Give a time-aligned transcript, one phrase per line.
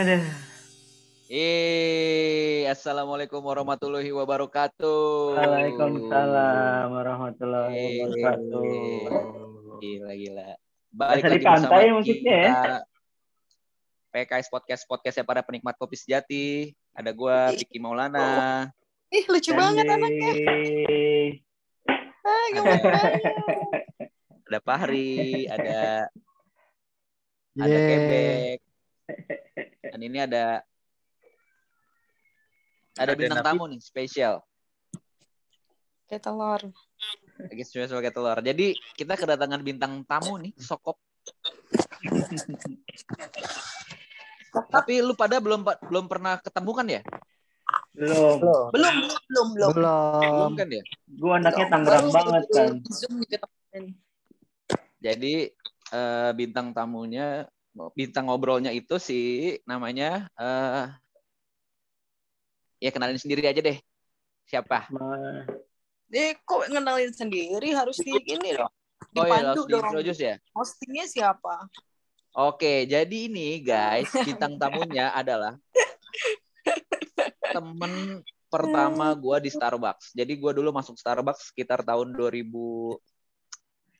[0.00, 0.24] Aduh.
[1.28, 5.36] Eh, assalamualaikum warahmatullahi wabarakatuh.
[5.36, 8.64] Waalaikumsalam warahmatullahi wabarakatuh.
[9.76, 10.56] Gila gila.
[10.88, 12.80] Bahasa di pantai maksudnya ya?
[14.08, 16.72] PKS Podcast Podcast ya para penikmat kopi sejati.
[16.96, 18.72] Ada gua Vicky Maulana.
[19.12, 20.32] Ih, lucu banget anaknya.
[22.24, 22.48] Ah.
[24.48, 26.08] Ada Fahri, ada
[27.54, 27.78] ada.
[27.84, 28.58] Kebek.
[29.90, 30.62] Dan ini ada
[32.94, 34.38] ada Ada bintang tamu nih spesial.
[36.06, 36.62] Kayak telur.
[37.38, 38.38] Lagi spesial pakai telur.
[38.38, 40.98] Jadi kita kedatangan bintang tamu nih, Sokop.
[44.50, 47.02] Tapi lu pada belum belum pernah ketemu kan ya?
[47.94, 48.38] Belum.
[48.38, 48.94] Belum, belum,
[49.26, 49.70] belum, belum.
[49.74, 50.50] Belum Belum.
[50.54, 50.82] kan ya?
[51.06, 51.74] Gue anaknya Belum.
[51.74, 52.70] Tangerang banget kan.
[52.90, 53.14] Zoom.
[55.00, 55.34] Jadi
[55.94, 57.46] eh, bintang tamunya,
[57.94, 59.18] bintang ngobrolnya itu si
[59.64, 60.86] namanya, eh
[62.80, 63.78] ya kenalin sendiri aja deh.
[64.48, 64.90] Siapa?
[64.90, 65.46] Ma-
[66.10, 68.66] Eh, kok ngenalin sendiri harus di ini dong.
[69.14, 69.78] Oh ya, Dipandu langsung dong.
[69.94, 70.34] introduce ya.
[70.50, 71.70] Hostingnya siapa?
[72.34, 75.54] Oke, jadi ini guys, bintang tamunya adalah
[77.54, 80.14] temen pertama gua di Starbucks.
[80.18, 82.98] Jadi gua dulu masuk Starbucks sekitar tahun 2000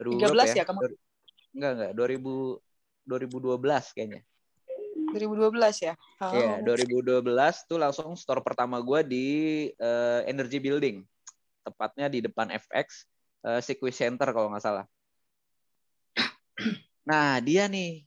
[0.03, 0.81] 2000 berapa 13 ya, kamu?
[1.55, 2.59] Enggak, enggak, 2000
[3.11, 3.59] 2012
[3.91, 4.23] kayaknya.
[5.11, 5.95] 2012 ya?
[6.23, 6.31] Oh.
[6.31, 11.03] Iya, 2012 tuh langsung store pertama gua di eh, Energy Building.
[11.67, 13.11] Tepatnya di depan FX
[13.47, 14.87] eh, Circuit Center kalau nggak salah.
[17.01, 18.07] Nah, dia nih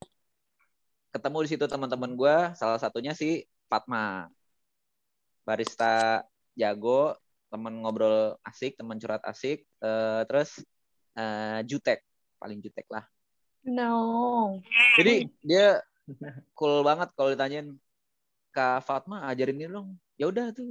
[1.14, 4.32] ketemu di situ teman-teman gua, salah satunya si Fatma.
[5.44, 6.24] Barista
[6.56, 7.20] jago,
[7.52, 10.64] temen ngobrol asik, temen curhat asik, eh, terus
[11.20, 12.00] eh, jutek,
[12.40, 13.13] paling jutek lah.
[13.64, 14.60] No.
[15.00, 15.80] Jadi dia
[16.52, 17.72] cool banget kalau ditanyain
[18.52, 19.96] Kak Fatma ajarin ini dong.
[20.20, 20.68] Ya udah tuh.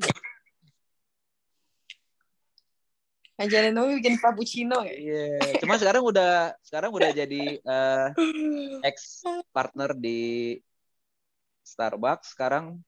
[3.41, 4.95] Ajarin dong bikin cappuccino ya?
[4.95, 5.59] Iya.
[5.59, 8.07] Cuma sekarang udah sekarang udah jadi eh,
[8.87, 10.61] ex partner di
[11.65, 12.37] Starbucks.
[12.37, 12.79] Sekarang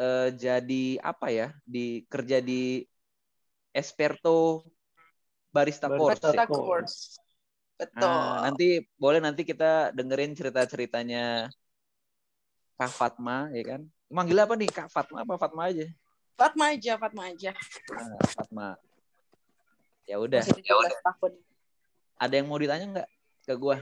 [0.00, 1.52] eh, jadi apa ya?
[1.62, 2.82] Di kerja di
[3.70, 4.66] Esperto
[5.54, 6.18] Barista Course.
[6.18, 6.34] Barista ya.
[6.34, 6.98] Barista course.
[7.80, 8.04] Betul.
[8.04, 11.48] Nah, nanti boleh nanti kita dengerin cerita-ceritanya
[12.76, 13.80] Kak Fatma ya kan.
[14.12, 15.88] Manggil apa nih Kak Fatma apa Fatma aja?
[16.36, 17.56] Fatma aja, Fatma aja.
[17.88, 18.68] Nah, Fatma.
[20.04, 20.44] Ya udah.
[20.44, 21.32] Masih 17 tahun.
[22.20, 23.08] Ada yang mau ditanya nggak
[23.48, 23.76] ke gua?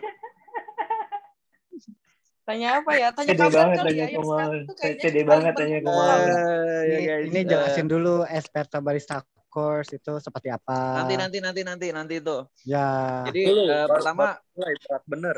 [2.49, 3.09] Tanya apa ya?
[3.13, 4.07] Tanya Pede kabar banget kali tanya ya.
[4.09, 5.77] Yang tuh kayaknya Pede paling banget tanya.
[5.77, 7.25] Eh, Ini, ya guys.
[7.29, 11.01] ini Eh, jelasin dulu Esperta Barista Course itu seperti apa.
[11.03, 12.37] nanti nanti nanti nanti nanti itu.
[12.63, 13.25] Ya.
[13.27, 15.37] Jadi Dulu, eh, baru- pertama baru mulai berat bener.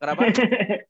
[0.00, 0.22] kenapa?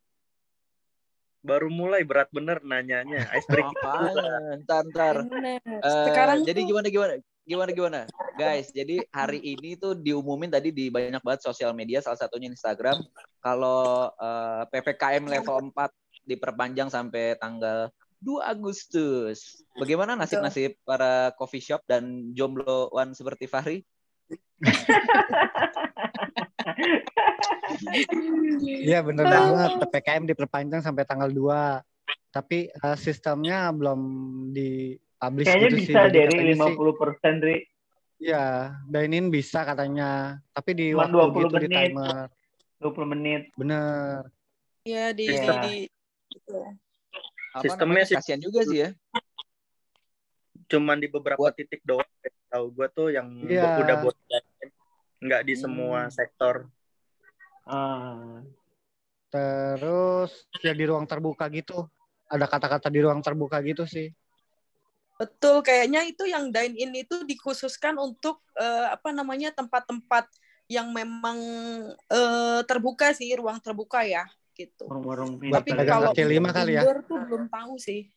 [1.41, 3.25] Baru mulai berat bener nanyanya.
[3.33, 3.73] Ice breaking.
[3.81, 4.15] Apaan?
[4.61, 5.17] Ntar ntar.
[5.25, 8.01] Eh, Sekarang jadi gimana gimana gimana gimana
[8.39, 13.03] guys jadi hari ini tuh diumumin tadi di banyak banget sosial media salah satunya Instagram
[13.43, 15.91] kalau eh, ppkm level 4
[16.23, 23.81] diperpanjang sampai tanggal 2 Agustus bagaimana nasib nasib para coffee shop dan jombloan seperti Fahri
[28.61, 29.71] Iya bener banget.
[29.87, 31.81] PPKM diperpanjang sampai tanggal 2.
[32.31, 34.01] Tapi eh, sistemnya belum
[34.55, 36.13] dipublish Kayaknya gitu bisa sih.
[36.15, 37.57] Dari katanya sih, 50 persen, Ri.
[38.21, 38.47] Iya,
[38.87, 40.39] dine-in bisa katanya.
[40.53, 41.79] Tapi di Cuma waktu 20 gitu di menit.
[41.91, 42.25] timer.
[42.81, 43.43] 20 menit.
[43.57, 44.21] Bener.
[44.81, 45.61] ya di, di, Sistem.
[45.61, 45.75] di
[46.33, 46.57] gitu.
[47.51, 48.91] Apa Sistemnya sih- kasihan juga sih ya
[50.71, 52.07] Cuman di beberapa Buat- titik doang.
[52.47, 53.83] Tahu gue tuh yang Iya.
[53.83, 54.15] udah buat
[55.19, 56.15] nggak di semua Hmm.
[56.15, 56.71] sektor.
[57.67, 58.39] Ah.
[59.31, 60.31] Terus
[60.63, 61.91] ya di ruang terbuka gitu.
[62.27, 64.15] Ada kata-kata di ruang terbuka gitu sih.
[65.19, 70.31] Betul, kayaknya itu yang dine in itu dikhususkan untuk eh, apa namanya tempat-tempat
[70.67, 71.39] yang memang
[72.09, 74.23] eh, terbuka sih, ruang terbuka ya,
[74.55, 74.85] gitu.
[74.87, 76.83] Warung-warung Tapi kalau kaki lima kali ya.
[76.85, 78.11] indoor tuh belum tahu sih.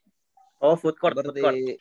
[0.64, 1.54] Oh, food court, food court.
[1.54, 1.78] seperti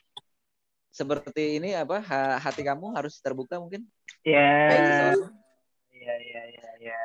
[0.93, 3.89] seperti ini apa ha- hati kamu harus terbuka mungkin
[4.23, 4.71] Ya.
[4.71, 5.35] Kayak seseorang.
[5.93, 7.01] Iya, iya, iya, iya.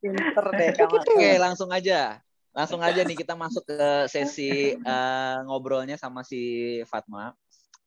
[0.00, 0.94] Pinter deh kamu.
[0.96, 2.20] Oke, langsung aja.
[2.56, 6.40] Langsung aja nih kita masuk ke sesi eh, ngobrolnya sama si
[6.88, 7.36] Fatma.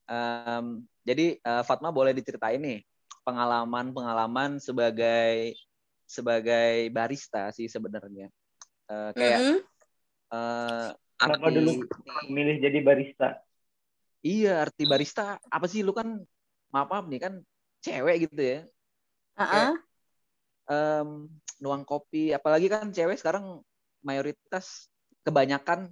[0.06, 2.80] Em, jadi eh, Fatma boleh diceritain nih
[3.24, 5.56] pengalaman-pengalaman sebagai
[6.04, 8.28] sebagai barista sih sebenarnya.
[8.92, 9.58] Eh, kayak Mm-mm.
[10.36, 11.72] eh, Kenapa arti- dulu
[12.28, 13.30] milih jadi barista?
[14.22, 16.20] Iya, arti barista apa sih lu kan
[16.70, 17.34] maaf maaf nih kan
[17.82, 18.60] cewek gitu ya.
[19.40, 19.74] Ah-ah.
[20.70, 21.10] Em,
[21.64, 23.66] nuang kopi apalagi kan cewek sekarang
[24.06, 24.92] mayoritas
[25.24, 25.90] kebanyakan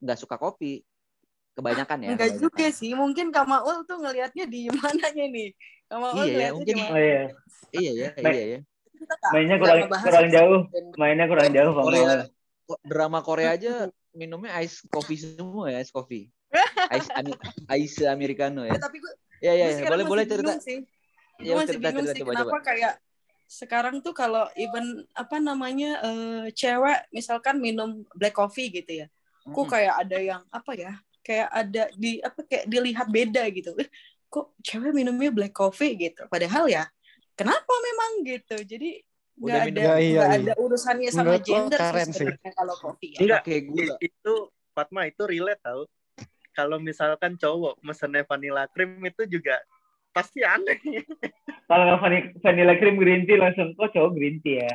[0.00, 0.85] nggak suka kopi
[1.56, 2.44] kebanyakan ya Enggak kebanyakan.
[2.44, 2.90] juga sih.
[2.92, 5.48] Mungkin Kak Maul tuh ngelihatnya di mananya nih.
[5.88, 6.92] Kak Maul Iya, ya, ngelihatnya mungkin- di mana?
[6.92, 7.22] Oh iya.
[7.72, 8.36] iya ya Baik.
[8.36, 8.60] iya ya
[9.30, 10.60] Mainnya kurang kurang jauh.
[10.96, 12.14] Mainnya kurang jauh Pak Korea
[12.82, 13.72] drama Korea aja
[14.10, 16.26] minumnya ice coffee semua ya ice coffee
[16.90, 17.08] ice
[17.70, 19.84] ice americano ya Ya, tapi gue ya ya, ya.
[19.84, 20.78] boleh masih boleh cerita sih.
[21.36, 22.58] Ya, Gue masih cerita, bingung cerita, sih coba, kenapa coba.
[22.64, 22.94] kayak
[23.46, 29.06] sekarang tuh kalau even apa namanya eh, cewek misalkan minum black coffee gitu ya,
[29.44, 29.68] kok Mm-mm.
[29.68, 30.92] kayak ada yang apa ya,
[31.26, 33.74] kayak ada di apa kayak dilihat beda gitu.
[33.82, 33.90] Eh,
[34.30, 36.22] kok cewek minumnya black coffee gitu.
[36.30, 36.86] Padahal ya
[37.34, 38.56] kenapa memang gitu.
[38.62, 39.02] Jadi
[39.36, 40.38] nggak ada Ya, iya, nggak iya.
[40.46, 43.18] ada urusannya sama Menurut gender sebenarnya kalau kopi ya.
[43.26, 44.34] Enggak, gula i- itu
[44.70, 45.82] Fatma itu relate tau.
[46.54, 49.60] Kalau misalkan cowok mesennya vanilla cream itu juga
[50.14, 50.80] pasti aneh.
[51.66, 54.74] Kalau vanilla, cream green tea langsung kok cowok green tea ya.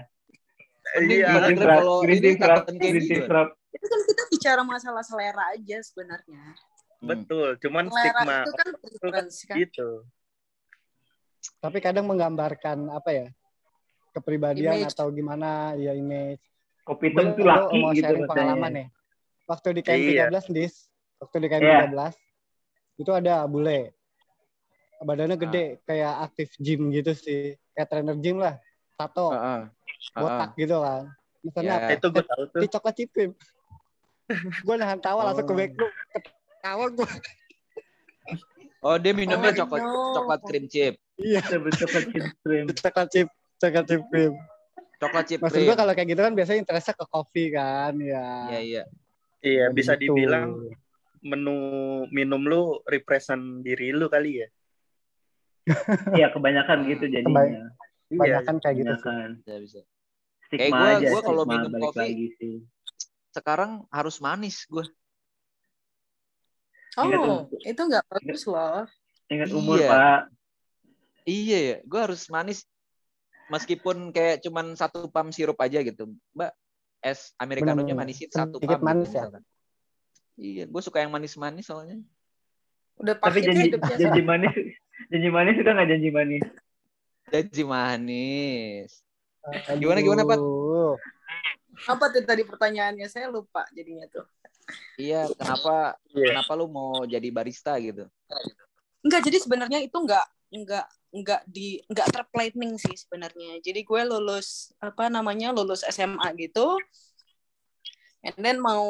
[1.00, 3.48] Iya, kalau green tea frap, green frap.
[3.72, 6.42] Itu kan kita bicara masalah selera aja sebenarnya.
[6.98, 7.08] Hmm.
[7.08, 7.54] betul.
[7.60, 9.56] Cuman Selera stigma itu kan preference kan.
[9.56, 9.90] gitu.
[11.60, 13.28] Tapi kadang menggambarkan apa ya?
[14.12, 14.92] Kepribadian Image.
[14.92, 16.42] atau gimana ya image.
[16.82, 18.88] Kopi itu laki mau gitu sharing pengalaman nih.
[19.46, 20.26] Waktu di KM Iya.
[20.34, 20.74] 13 dis,
[21.18, 21.78] waktu di KM Iya.
[21.86, 22.14] 13
[22.98, 23.94] itu ada bule.
[25.00, 25.40] Badannya Ah.
[25.40, 27.54] gede kayak aktif gym gitu sih.
[27.72, 28.58] Kayak trainer gym lah.
[28.96, 29.62] Tato, Heeh.
[30.14, 31.14] botak gitu kan.
[31.42, 31.96] Misalnya Ya.
[31.96, 32.60] Itu gue tahu tuh.
[32.60, 33.30] di coklat cipim.
[34.34, 35.58] Gue nahan tawa langsung ke Oh.
[35.58, 35.92] back room.
[36.12, 37.10] Ketawa gue.
[38.82, 39.94] Oh, dia minumnya Oh, coklat no.
[40.16, 40.94] coklat cream chip.
[41.16, 42.04] Iya, Coklat coklat
[42.42, 42.66] cream.
[42.82, 44.32] coklat chip, coklat cipim.
[44.98, 45.68] Coklat chip Maksud cream.
[45.68, 48.26] gue kalau kayak gitu kan biasanya interestnya ke kopi kan, ya.
[48.50, 48.84] Iya, iya.
[49.40, 50.10] Iya, bisa Gitu.
[50.12, 50.66] dibilang
[51.22, 51.58] menu
[52.08, 54.48] minum lu represent diri lu kali ya.
[56.18, 57.42] Iya kebanyakan gitu jadinya.
[57.44, 57.66] Iya.
[58.10, 58.98] Kebanyakan kayak gitu sih.
[59.00, 59.30] Kebanyakan.
[59.38, 59.80] Bisa, bisa.
[60.44, 62.56] Stigma Kayak gua- aja, gua kalau minum kopi, lagi sih.
[63.32, 64.84] Sekarang harus manis gue.
[66.94, 67.60] Ingat Oh, tuh.
[67.64, 68.84] itu nggak bagus loh.
[69.32, 69.88] Ingat umur Iya.
[69.90, 70.22] Pak.
[71.24, 72.68] Iya ya, gue harus manis.
[73.48, 76.12] Meskipun kayak cuman satu pam sirup aja gitu.
[76.32, 76.52] Mbak,
[77.02, 78.86] es americanonya manisin satu Sedikit pam.
[78.86, 79.22] manis gitu, ya.
[79.24, 79.44] misalkan.
[80.36, 82.00] Iya, gue suka yang manis-manis soalnya.
[82.98, 83.96] Udah Tapi pahit janji hidupnya.
[83.98, 84.54] janji manis
[85.08, 86.44] janji manis suka nggak janji manis?
[87.30, 88.90] Janji manis.
[89.74, 90.40] Gimana, gimana, Pat?
[91.88, 93.08] Apa tuh tadi pertanyaannya?
[93.10, 94.26] Saya lupa jadinya tuh.
[94.96, 96.32] Iya, kenapa Iya.
[96.38, 98.06] kenapa lu mau jadi barista gitu?
[99.02, 103.60] Enggak, jadi sebenarnya itu enggak enggak enggak di enggak terplanning sih sebenarnya.
[103.60, 106.78] Jadi gue lulus apa namanya lulus SMA gitu.
[108.22, 108.86] And then mau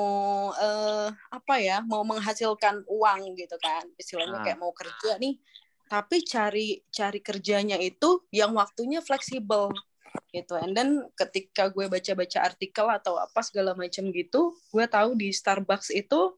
[0.54, 4.44] eh, apa ya mau menghasilkan uang gitu kan istilahnya Ah.
[4.44, 5.40] kayak mau kerja nih
[5.88, 9.72] tapi cari cari kerjanya itu yang waktunya fleksibel
[10.32, 15.36] gitu and then ketika gue baca-baca artikel atau apa segala macam gitu gue tahu di
[15.36, 16.36] Starbucks itu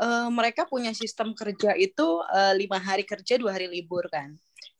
[0.00, 4.32] eh, mereka punya sistem kerja itu eh, lima hari kerja dua hari libur kan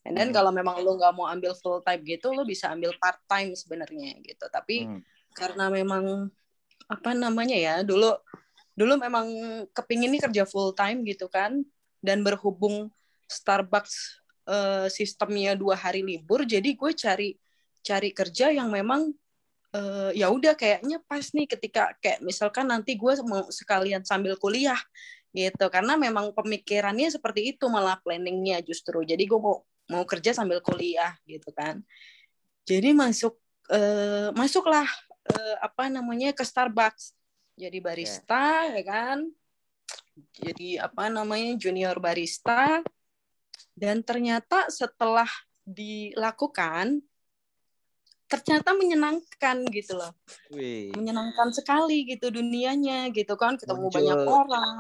[0.09, 0.37] and then Hmm.
[0.41, 4.17] kalau memang lo nggak mau ambil full time gitu lo bisa ambil part time sebenarnya
[4.25, 5.05] gitu tapi Hmm.
[5.37, 6.33] karena memang
[6.89, 8.17] apa namanya ya dulu
[8.73, 9.29] dulu memang
[9.77, 11.61] kepingin nih kerja full time gitu kan
[12.01, 12.89] dan berhubung
[13.29, 17.37] Starbucks eh, sistemnya dua hari libur jadi gue cari
[17.83, 19.13] cari kerja yang memang
[19.75, 24.79] eh, ya udah kayaknya pas nih ketika kayak misalkan nanti gue mau sekalian sambil kuliah
[25.33, 25.67] gitu.
[25.69, 29.05] Karena memang pemikirannya seperti itu malah planningnya justru.
[29.05, 31.81] Jadi gue mau mau kerja sambil kuliah gitu kan.
[32.69, 33.37] Jadi masuk
[33.73, 34.89] eh, masuklah
[35.33, 37.17] eh, apa namanya ke Starbucks.
[37.59, 39.19] Jadi barista ya kan.
[40.37, 42.85] Jadi apa namanya junior barista.
[43.79, 45.29] Dan ternyata setelah
[45.63, 46.99] dilakukan
[48.29, 50.13] ternyata menyenangkan gitu loh.
[50.53, 53.57] Wih, menyenangkan sekali gitu dunianya gitu kan.
[53.57, 54.77] Ketemu Muncul banyak orang.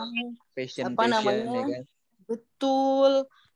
[0.52, 1.42] passion apa passion namanya?
[1.48, 1.82] ya kan.
[2.28, 3.12] betul.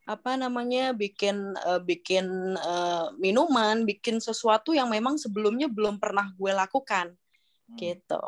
[0.09, 0.97] Apa namanya?
[0.97, 7.13] Bikin eh, bikin eh, minuman bikin sesuatu yang memang sebelumnya belum pernah gue lakukan.
[7.69, 7.77] Hmm.
[7.77, 8.23] gitu.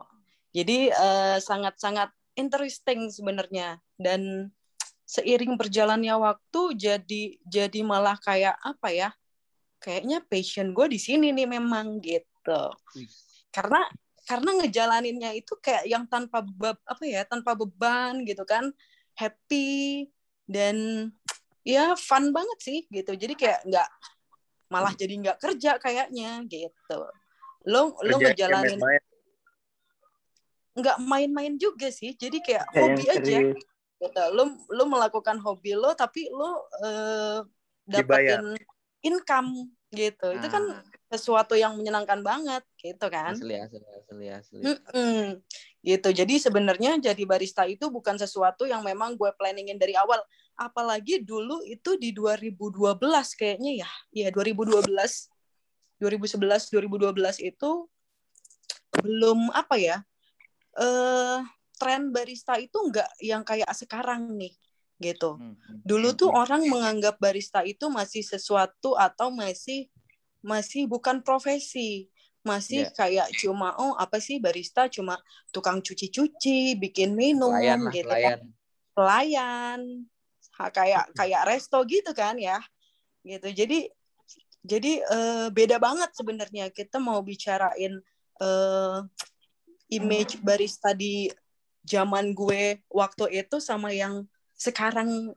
[0.55, 3.81] Jadi eh, sangat-sangat interesting sebenarnya.
[3.97, 4.53] Dan
[5.09, 9.11] seiring berjalannya waktu jadi jadi malah kayak apa ya
[9.85, 12.73] kayaknya passion gue di sini nih memang gitu.
[13.53, 13.85] Karena
[14.25, 18.73] karena ngejalaninnya itu kayak yang tanpa beb, apa ya tanpa beban gitu kan.
[19.13, 20.09] Happy
[20.49, 21.09] dan
[21.61, 23.13] ya fun banget sih gitu.
[23.13, 23.89] Jadi kayak nggak
[24.73, 27.01] malah jadi nggak kerja kayaknya gitu.
[27.69, 29.03] Lo lo Kerja ngejalanin main-main.
[30.75, 32.17] nggak main-main juga sih.
[32.17, 33.61] Jadi kayak yang hobi aja gitu.
[34.33, 37.41] lo lo melakukan hobi lo tapi lo eh,
[37.85, 38.57] dapetin
[39.05, 40.83] income gitu itu kan Ah.
[41.15, 43.31] sesuatu yang menyenangkan banget gitu kan.
[43.39, 44.59] Asli, asli, asli, asli.
[44.67, 45.39] Mm-mm.
[45.87, 46.09] gitu.
[46.11, 50.19] Jadi sebenarnya jadi barista itu bukan sesuatu yang memang gue planningin dari awal.
[50.59, 53.91] Apalagi dulu itu di 2012 kayaknya ya.
[54.11, 55.31] Ya 2012
[56.03, 57.71] 2011 2012 itu
[58.99, 60.03] belum apa ya?
[60.75, 61.39] eh
[61.79, 64.59] tren barista itu enggak yang kayak sekarang nih
[65.03, 65.37] gitu.
[65.39, 69.91] Hmm, hmm, Dulu hmm, tuh orang menganggap barista itu masih sesuatu atau masih
[70.45, 72.09] masih bukan profesi.
[72.45, 72.93] Masih Iya.
[72.93, 75.17] kayak cuma oh apa sih barista cuma
[75.49, 78.29] tukang cuci-cuci, bikin minum pelayan gitu pelayan.
[78.29, 78.41] kan.
[78.93, 79.81] Pelayan.
[80.55, 82.61] Ha, kayak kayak resto gitu kan ya.
[83.25, 83.49] Gitu.
[83.57, 83.79] Jadi
[84.65, 87.97] jadi eh, beda banget sebenarnya kita mau bicarain
[88.41, 88.99] eh,
[89.93, 91.33] image barista di
[91.85, 94.25] zaman gue waktu itu sama yang
[94.55, 95.35] sekarang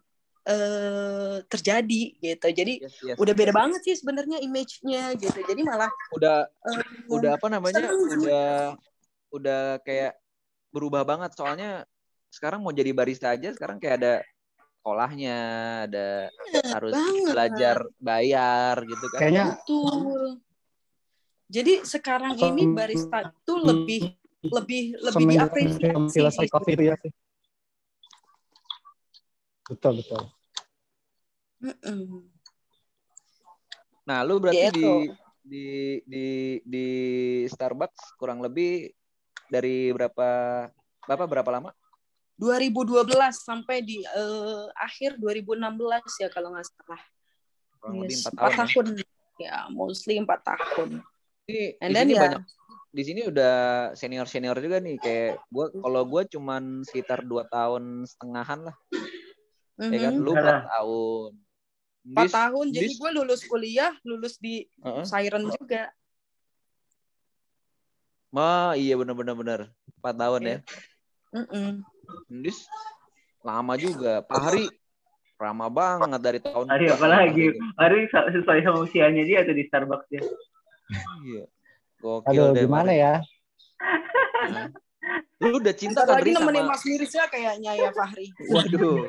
[0.47, 2.47] eh, terjadi gitu.
[2.53, 3.17] Jadi Yes, yes.
[3.19, 5.39] udah beda banget sih sebenarnya image-nya gitu.
[5.43, 6.81] Jadi malah Udah eh,
[7.11, 7.85] udah apa namanya?
[7.91, 8.51] Udah
[9.27, 10.15] udah kayak
[10.71, 11.83] berubah banget soalnya
[12.31, 14.13] sekarang mau jadi barista aja sekarang kayak ada
[14.87, 15.39] sekolahnya,
[15.89, 16.07] ada
[16.71, 17.27] harus banget.
[17.35, 19.19] belajar bayar gitu kan.
[19.19, 20.23] Kayaknya Betul.
[21.47, 24.01] Jadi sekarang ini barista itu lebih
[24.47, 26.11] lebih lebih diapresiasi.
[26.11, 26.71] selesai gitu.
[26.71, 27.11] itu ya sih.
[29.67, 30.21] Betul betul.
[34.07, 34.93] Nah, lu berarti di Gitu.
[35.47, 35.67] di
[36.03, 36.27] di
[36.67, 36.87] di
[37.47, 38.91] Starbucks kurang lebih
[39.47, 40.27] dari berapa
[41.07, 41.71] Bapak berapa lama?
[42.35, 43.07] 2012
[43.41, 47.01] sampai di eh, akhir 2016 ya kalau nggak salah.
[47.79, 48.55] Kurang lebih Yes, empat empat tahun.
[48.55, 48.67] ya.
[48.67, 48.87] tahun.
[49.37, 50.89] Ya, mostly empat tahun.
[51.47, 52.43] Ini And di then sini ya, banyak
[52.87, 53.55] di sini udah
[53.93, 58.75] senior senior juga nih kayak gua kalau gua cuman sekitar dua tahun setengahan lah
[59.79, 60.61] ya kan mhm, lu Enggak empat lah.
[60.71, 61.29] tahun
[62.07, 62.65] empat Dis- tahun.
[62.71, 65.03] Jadi dis- gue lulus kuliah, lulus di Heeh.
[65.03, 65.83] Siren juga.
[68.27, 69.59] Ma, iya bener bener
[69.97, 70.57] empat tahun ya
[71.31, 71.79] Mm-mm.
[72.37, 72.67] Dis
[73.39, 74.67] lama juga Pak Hari
[75.37, 77.31] lama banget dari tahun Hari apa lagi?
[77.47, 77.59] gitu.
[77.77, 80.21] Hari sesuai sama usianya dia atau di Starbucks dia.
[81.23, 81.43] iya
[81.97, 82.99] gokil Aduh deh gimana Mari.
[82.99, 83.13] ya?
[84.47, 84.67] Nah.
[85.39, 88.27] lu udah cinta Bentar kan lagi nemenin sama Mas Mirza kayaknya ya Fahri.
[88.49, 89.07] waduh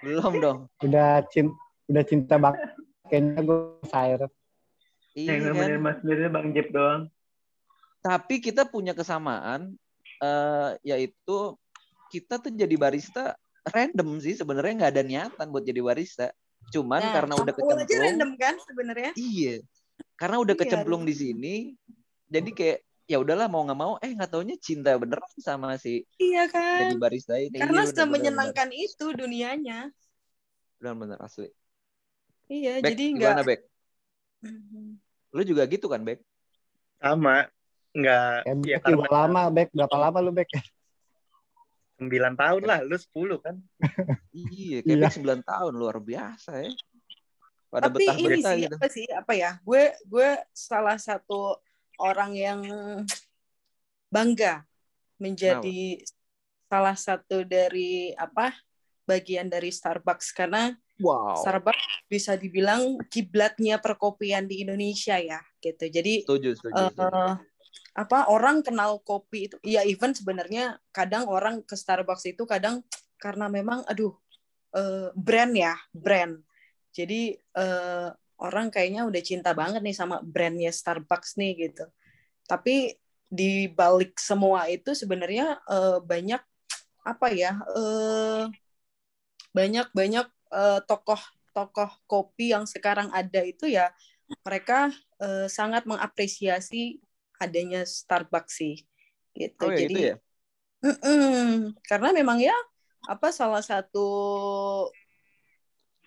[0.00, 1.54] belum dong Udah cinta
[1.88, 2.60] udah cinta banget.
[3.08, 4.20] Kayaknya gue cair.
[5.16, 7.08] iya Yang kan nemenin Mas Mirza Bang Jep doang.
[7.98, 9.74] tapi kita punya kesamaan
[10.18, 11.56] eh yaitu
[12.08, 13.34] kita tuh jadi barista
[13.66, 16.26] random sih sebenarnya nggak ada niatan buat jadi barista
[16.68, 19.10] cuman Nah, karena udah Ul aja kecemplung random kan sebenarnya.
[19.14, 19.54] iya
[20.14, 21.54] karena udah Iya, kecemplung di sini
[22.28, 22.78] jadi kayak
[23.08, 27.00] ya udahlah mau nggak mau eh nggak taunya cinta beneran sama si Iya jadi kan.
[27.00, 29.80] barista ini Karena iya, bener, bener, semenyenangkan itu dunianya.
[30.78, 31.48] bener, asli
[32.48, 33.60] Iya, Bek, jadi gimana enggak Bek
[35.32, 36.20] lu juga gitu kan Bek
[36.98, 37.46] Sama.
[37.94, 39.68] Nggak, Kayak ya Bek karena lama, Bek.
[39.70, 40.48] Berapa lama lu, Bek?
[41.98, 43.56] 9 tahun lah, lu 10 kan.
[44.34, 45.08] iya kayak Iya.
[45.08, 46.70] Bek 9 tahun luar biasa ya
[47.68, 49.50] pada Tapi ini betah-betah sih gitu apa sih apa ya?
[49.60, 51.60] Gue gue salah satu
[52.00, 52.60] orang yang
[54.08, 54.64] bangga
[55.20, 56.00] menjadi
[56.68, 58.54] salah satu dari apa
[59.08, 65.88] bagian dari Starbucks karena wow Starbucks bisa dibilang kiblatnya perkopian di Indonesia ya gitu.
[65.88, 67.08] Jadi setuju setuju, setuju.
[67.96, 72.84] apa orang kenal kopi itu ya even sebenarnya kadang orang ke Starbucks itu kadang
[73.18, 74.14] karena memang aduh
[74.76, 76.38] eh, brand ya brand
[76.94, 81.84] jadi eh, orang kayaknya udah cinta banget nih sama brandnya Starbucks nih gitu.
[82.46, 82.96] Tapi
[83.28, 86.40] di balik semua itu sebenarnya eh, banyak
[87.04, 88.48] apa ya eh,
[89.52, 91.20] banyak banyak eh, tokoh
[91.52, 93.92] tokoh kopi yang sekarang ada itu ya
[94.46, 97.02] mereka eh, sangat mengapresiasi
[97.38, 98.76] adanya Starbucks sih
[99.36, 99.66] gitu.
[99.66, 100.14] Oh ya jadi itu ya.
[101.86, 102.54] Karena memang ya
[103.06, 104.06] apa salah satu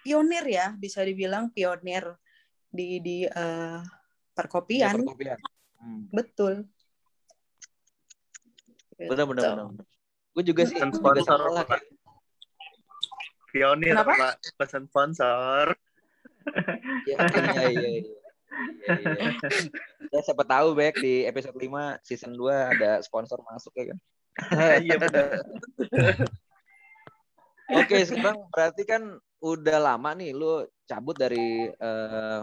[0.02, 2.18] pionir ya bisa dibilang pionir
[2.72, 3.80] di di eh,
[4.34, 4.94] perkopian.
[4.94, 5.40] Iya, perkopian.
[5.82, 6.02] Hmm.
[6.14, 6.54] Betul.
[9.02, 9.50] bener bener Gitu.
[9.58, 9.86] bener
[10.32, 11.74] gue juga sih Pesan juga sponsor lah apa?
[11.74, 11.86] kayak
[13.52, 14.14] Pionir, Kenapa?
[14.16, 14.34] Pak.
[14.56, 15.66] Pesan sponsor.
[17.04, 17.90] ya, iya, iya, iya.
[17.92, 18.00] Iya,
[18.96, 19.30] iya.
[20.12, 24.00] Ya, siapa tahu Bek di episode 5 season 2 ada sponsor masuk ya kan.
[24.80, 25.28] Iya benar.
[27.76, 29.04] Oke, sekarang berarti kan
[29.42, 32.42] udah lama nih lu cabut dari eh,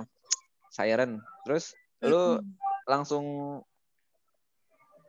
[0.68, 1.22] Siren.
[1.46, 2.42] Terus lu
[2.84, 3.58] langsung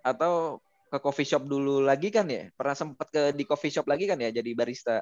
[0.06, 2.50] atau ke coffee shop dulu lagi kan ya?
[2.54, 5.02] Pernah sempat ke di coffee shop lagi kan ya jadi barista?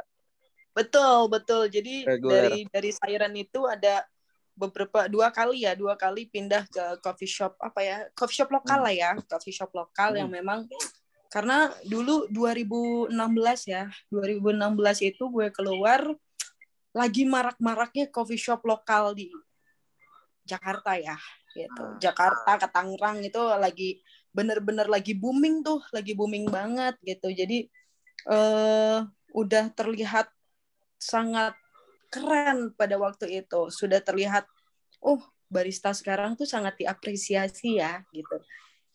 [0.72, 1.67] Betul, betul.
[1.67, 2.50] Jadi Reguler.
[2.50, 4.03] dari dari Siren itu ada
[4.58, 8.82] beberapa dua kali ya dua kali pindah ke coffee shop apa ya coffee shop lokal
[8.82, 10.65] lah ya coffee shop lokal yang memang
[11.29, 13.13] karena dulu 2016
[13.70, 16.10] ya 2016 itu gue keluar
[16.98, 19.30] lagi marak-maraknya coffee shop lokal di
[20.42, 21.13] Jakarta ya
[21.54, 21.84] gitu.
[22.01, 24.01] Jakarta ke Tangerang itu lagi
[24.34, 27.30] bener-bener lagi booming tuh lagi booming banget gitu.
[27.30, 27.70] Jadi
[28.27, 29.00] eh
[29.38, 30.34] udah terlihat
[30.98, 31.54] sangat
[32.10, 33.70] keren pada waktu itu.
[33.70, 34.50] Sudah terlihat
[35.06, 38.42] oh barista sekarang tuh sangat diapresiasi ya gitu.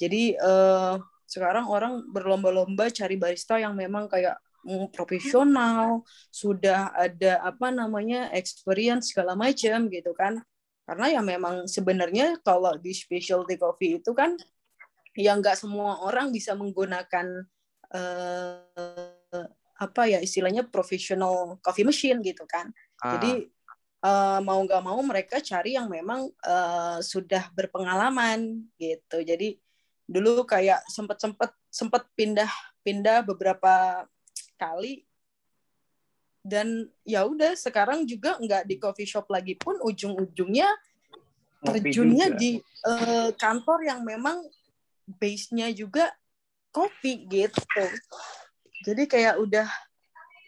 [0.01, 0.95] Jadi eh,
[1.29, 4.37] sekarang orang berlomba-lomba cari barista yang memang kayak
[4.95, 10.41] profesional sudah ada apa namanya experience segala macam gitu kan.
[10.83, 14.35] Karena ya memang sebenarnya kalau di specialty coffee itu kan
[15.19, 17.47] yang nggak semua orang bisa menggunakan
[17.93, 19.47] eh,
[19.83, 22.71] apa ya istilahnya professional coffee machine gitu kan.
[23.03, 23.47] Ah, jadi
[24.03, 29.23] eh, mau nggak mau mereka cari yang memang eh, sudah berpengalaman gitu.
[29.23, 29.59] Jadi
[30.07, 32.51] dulu kayak sempet sempet sempet pindah
[32.83, 34.05] pindah beberapa
[34.63, 35.03] kali
[36.43, 40.71] dan ya udah sekarang juga nggak di coffee shop lagi pun ujung-ujungnya
[41.63, 44.43] terjunnya di eh, kantor yang memang
[45.19, 46.11] base-nya juga
[46.75, 47.87] kopi gitu.
[48.83, 49.67] Jadi kayak udah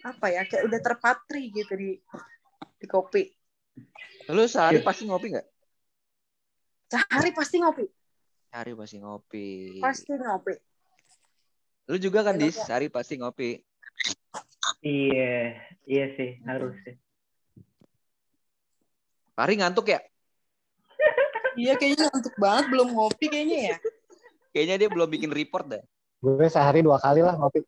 [0.03, 1.91] apa ya kayak udah terpatri gitu di
[2.83, 3.31] di kopi.
[4.25, 4.87] lu sehari Iya.
[4.87, 5.47] pasti ngopi nggak?
[6.91, 7.85] Sehari pasti ngopi,
[8.51, 9.47] Sehari pasti ngopi.
[9.79, 10.55] pasti ngopi.
[11.93, 13.61] Lu juga kan Enak dis, sehari pasti ngopi.
[14.85, 15.57] Iya,
[15.89, 16.93] iya sih harus sih.
[19.33, 20.05] Pari ngantuk ya?
[21.57, 23.77] Iya kayaknya ngantuk banget belum ngopi kayaknya ya.
[24.53, 25.83] Kayaknya dia belum bikin report dah.
[26.21, 27.65] Gue sehari dua kali lah ngopi.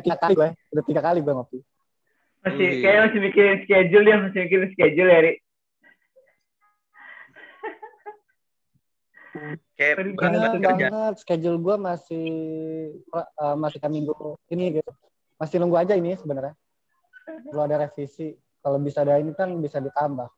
[0.00, 1.58] Tiga kali gue, udah tiga kali gue ngopi.
[2.40, 2.80] Masih Wih.
[2.80, 5.32] kayak masih mikirin schedule ya, masih mikirin schedule ya, Ri.
[9.76, 10.88] Kayak banget kerja.
[10.88, 12.28] banget, schedule gue masih
[13.12, 14.90] eh, masih kan minggu ini gitu.
[15.36, 16.56] Masih nunggu aja ini sebenarnya.
[17.52, 18.32] Belum ada revisi.
[18.64, 20.28] Kalau bisa ada ini kan bisa ditambah.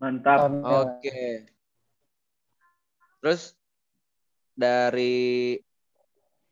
[0.00, 0.48] Mantap.
[0.64, 1.46] Oke.
[3.18, 3.58] Terus
[4.54, 5.58] dari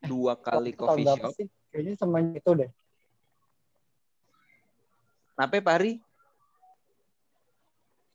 [0.06, 1.46] dua kali Tahun coffee shop, sih?
[1.70, 2.70] Kayaknya semuanya itu deh.
[5.36, 6.00] kenapa Pari?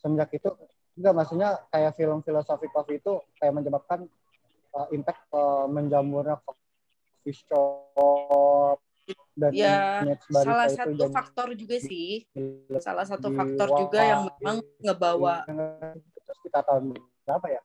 [0.02, 0.50] Semenjak itu
[0.98, 4.10] enggak maksudnya kayak film filosofi kopi itu kayak menyebabkan
[4.74, 6.42] uh, impact uh, menjamurnya
[7.22, 8.78] coffee shop
[9.38, 12.26] dan Ya, Salah itu satu jadi faktor juga sih.
[12.82, 17.62] Salah satu faktor wah, juga yang memang ngebawa terus kita tahun berapa ya?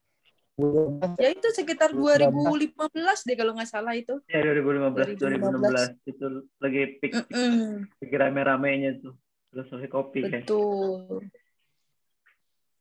[0.57, 4.17] 2012 ya itu sekitar 2015 deh kalau nggak salah itu.
[4.25, 6.01] Ya 2015, 2015.
[6.01, 6.27] 2016 itu
[6.61, 9.15] lagi peak Mm-mm, peak rame-ramenya tuh
[9.53, 10.41] filosofi kopi kan.
[10.45, 11.21] betul.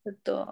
[0.08, 0.48] Betul.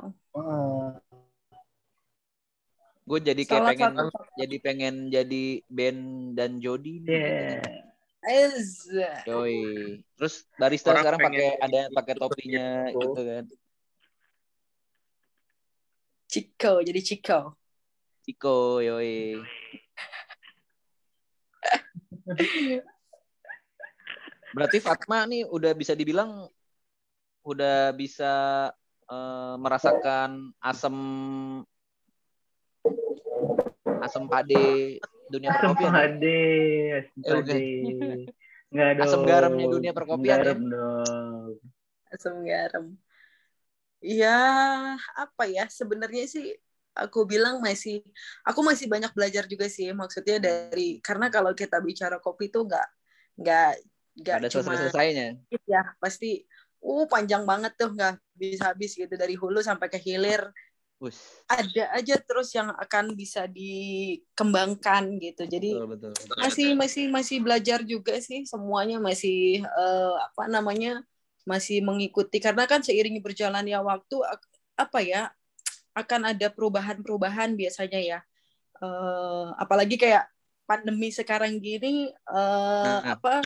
[3.03, 5.97] Gue jadi kayak Salah pengen satu jadi pengen jadi Ben
[6.31, 7.03] dan Jody.
[7.03, 7.59] nih.
[8.23, 8.87] Ez.
[9.27, 9.99] Yoi.
[10.15, 12.23] Terus barista Orang sekarang pakai ada pakai gitu.
[12.23, 13.45] topinya gitu kan.
[16.31, 17.39] Chico, jadi Chico.
[18.23, 19.43] Ciko, yoi.
[24.55, 26.47] Berarti Fatma nih udah bisa dibilang
[27.43, 28.71] udah bisa
[29.11, 30.95] eh, merasakan asam
[34.05, 34.99] asam pade
[35.31, 35.91] dunia Asam perkopian.
[35.93, 35.97] ya?
[35.97, 36.39] pade,
[36.99, 37.61] asam Eh, pade.
[38.73, 39.03] Enggak dong.
[39.05, 41.49] Asam garamnya dunia perkopian, Garam dong.
[42.13, 42.85] asam garam.
[44.03, 44.35] Ya,
[45.15, 45.63] apa ya?
[45.71, 46.45] Sebenarnya sih
[46.93, 48.03] aku bilang masih
[48.45, 52.87] aku masih banyak belajar juga sih maksudnya dari karena kalau kita bicara kopi tuh nggak
[53.41, 53.69] nggak
[54.21, 55.27] nggak Ada cuma selesai-selesainya.
[55.65, 56.45] ya pasti
[56.85, 60.45] uh panjang banget tuh nggak bisa habis gitu dari hulu sampai ke hilir
[61.03, 61.43] Us.
[61.51, 66.11] ada aja terus yang akan bisa dikembangkan gitu jadi Betul, betul.
[66.39, 71.03] masih masih masih belajar juga sih semuanya masih eh, apa namanya
[71.43, 75.21] masih mengikuti karena kan seiring berjalannya waktu ak- apa ya
[75.93, 78.19] akan ada perubahan-perubahan biasanya ya
[78.83, 80.27] Eh, apalagi kayak
[80.67, 83.15] pandemi sekarang gini eh, Nah.
[83.15, 83.39] apa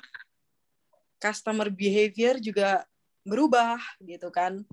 [1.22, 2.82] customer behavior juga
[3.22, 4.66] berubah gitu kan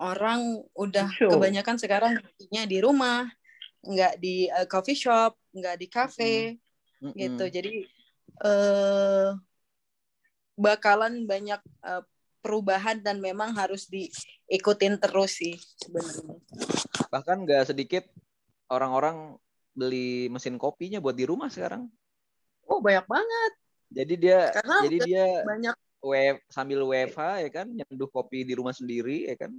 [0.00, 1.28] orang udah Sure.
[1.36, 3.28] kebanyakan sekarang ngopinya di rumah
[3.80, 6.34] nggak di eh, coffee shop nggak di cafe
[7.00, 7.16] Mm-mm.
[7.16, 7.72] gitu jadi
[8.40, 9.28] eh
[10.56, 12.02] bakalan banyak eh,
[12.40, 16.40] perubahan dan memang harus diikutin terus sih sebenarnya
[17.10, 18.04] Bahkan nggak sedikit
[18.70, 19.36] orang-orang
[19.74, 21.84] beli mesin kopinya buat di rumah sekarang.
[22.64, 23.52] oh banyak banget
[23.90, 28.70] Jadi dia Karena jadi dia banyak web sambil WFH ya kan nyeduh kopi di rumah
[28.70, 29.50] sendiri ya kan.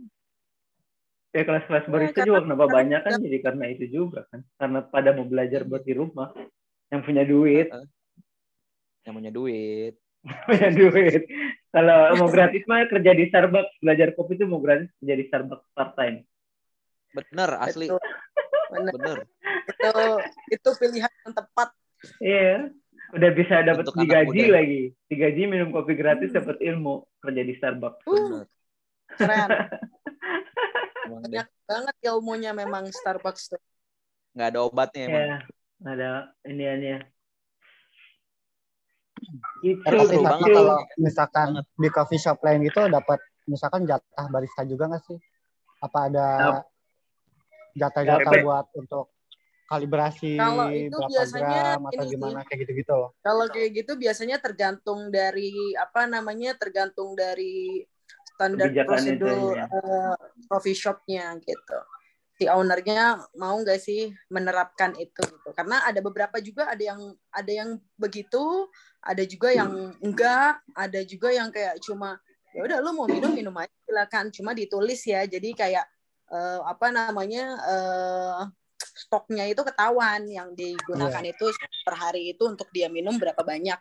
[1.31, 4.39] Ya kelas-kelas barista karena- juga kenapa karena- banyak kan jadi karena itu juga kan.
[4.55, 6.35] Karena pada mau belajar buat di rumah.
[6.87, 7.67] Yang punya duit,
[9.01, 9.93] Yang punya duit.
[10.45, 11.21] punya duit.
[11.71, 15.65] Kalau mau gratis mah kerja di Starbucks, belajar kopi itu mau gratis kerja di Starbucks
[15.71, 16.27] part time.
[17.11, 17.87] Bener asli.
[17.87, 18.03] Betul.
[18.71, 18.91] Bener.
[18.91, 19.17] Bener.
[19.71, 20.03] itu
[20.51, 21.69] itu pilihan yang tepat
[22.19, 22.71] Iya.
[23.11, 24.53] Udah bisa dapat digaji muda.
[24.53, 24.81] lagi.
[25.05, 26.37] Digaji minum kopi gratis Hmm.
[26.37, 28.03] dapat ilmu kerja di Starbucks.
[28.03, 28.45] uh, Bener.
[29.13, 29.49] keren
[31.07, 31.29] Emang deh.
[31.33, 33.61] banyak banget ilmunya memang Starbucks tuh
[34.31, 35.23] Nggak ada obatnya emang.
[35.27, 35.37] Ya,
[35.83, 36.09] ada
[36.47, 36.97] iniannya.
[39.61, 40.57] Itu Eh, tapi seru tapi banget itu.
[40.57, 45.19] kalau misalkan di coffee shop lain gitu dapat misalkan jatah barista juga nggak sih?
[45.83, 46.27] Apa ada
[47.75, 49.11] jatah-jatah buat untuk
[49.71, 52.99] kalibrasi Kalau itu berapa biasanya gram atau ini gimana kayak gitu-gitu.
[53.23, 57.83] Kalau kayak gitu biasanya tergantung dari apa namanya tergantung dari
[58.41, 59.65] standar prosedur ya.
[59.69, 60.15] eh,
[60.49, 61.77] coffee shopnya gitu.
[62.41, 65.49] Si ownernya mau nggak sih menerapkan itu gitu?
[65.53, 68.65] Karena ada beberapa juga ada yang ada yang begitu,
[68.97, 72.17] ada juga yang enggak, ada juga yang kayak cuma
[72.51, 75.21] ya udah lu mau minum minum aja silakan, cuma ditulis ya.
[75.29, 75.85] Jadi kayak
[76.33, 78.41] eh, apa namanya eh,
[78.81, 81.45] stoknya itu ketahuan yang digunakan itu
[81.85, 83.77] per hari itu untuk dia minum berapa banyak.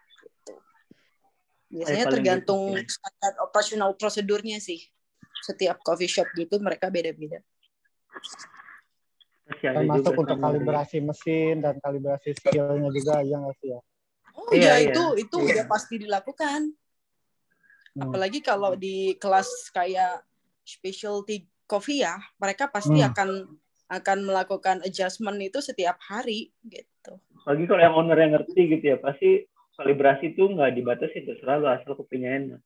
[1.71, 4.83] Biasanya tergantung gitu standar operasional prosedurnya sih.
[5.47, 7.41] Setiap coffee shop gitu mereka beda-beda.
[9.51, 13.81] Termasuk juga untuk kalibrasi mesin dan kalibrasi skillnya juga ya nggak sih ya?
[14.39, 14.93] Oh Iya, iya, iya.
[14.95, 15.47] itu itu Iya.
[15.55, 16.61] udah pasti dilakukan.
[17.99, 18.03] Hmm.
[18.07, 20.23] Apalagi kalau di kelas kayak
[20.63, 23.11] specialty coffee ya, mereka pasti Hmm.
[23.11, 23.29] akan
[23.91, 27.19] akan melakukan adjustment itu setiap hari gitu.
[27.43, 29.50] Lagi kalau yang owner yang ngerti gitu ya, pasti
[29.81, 32.61] kalibrasi itu nggak dibatasi terserah lo asal enak.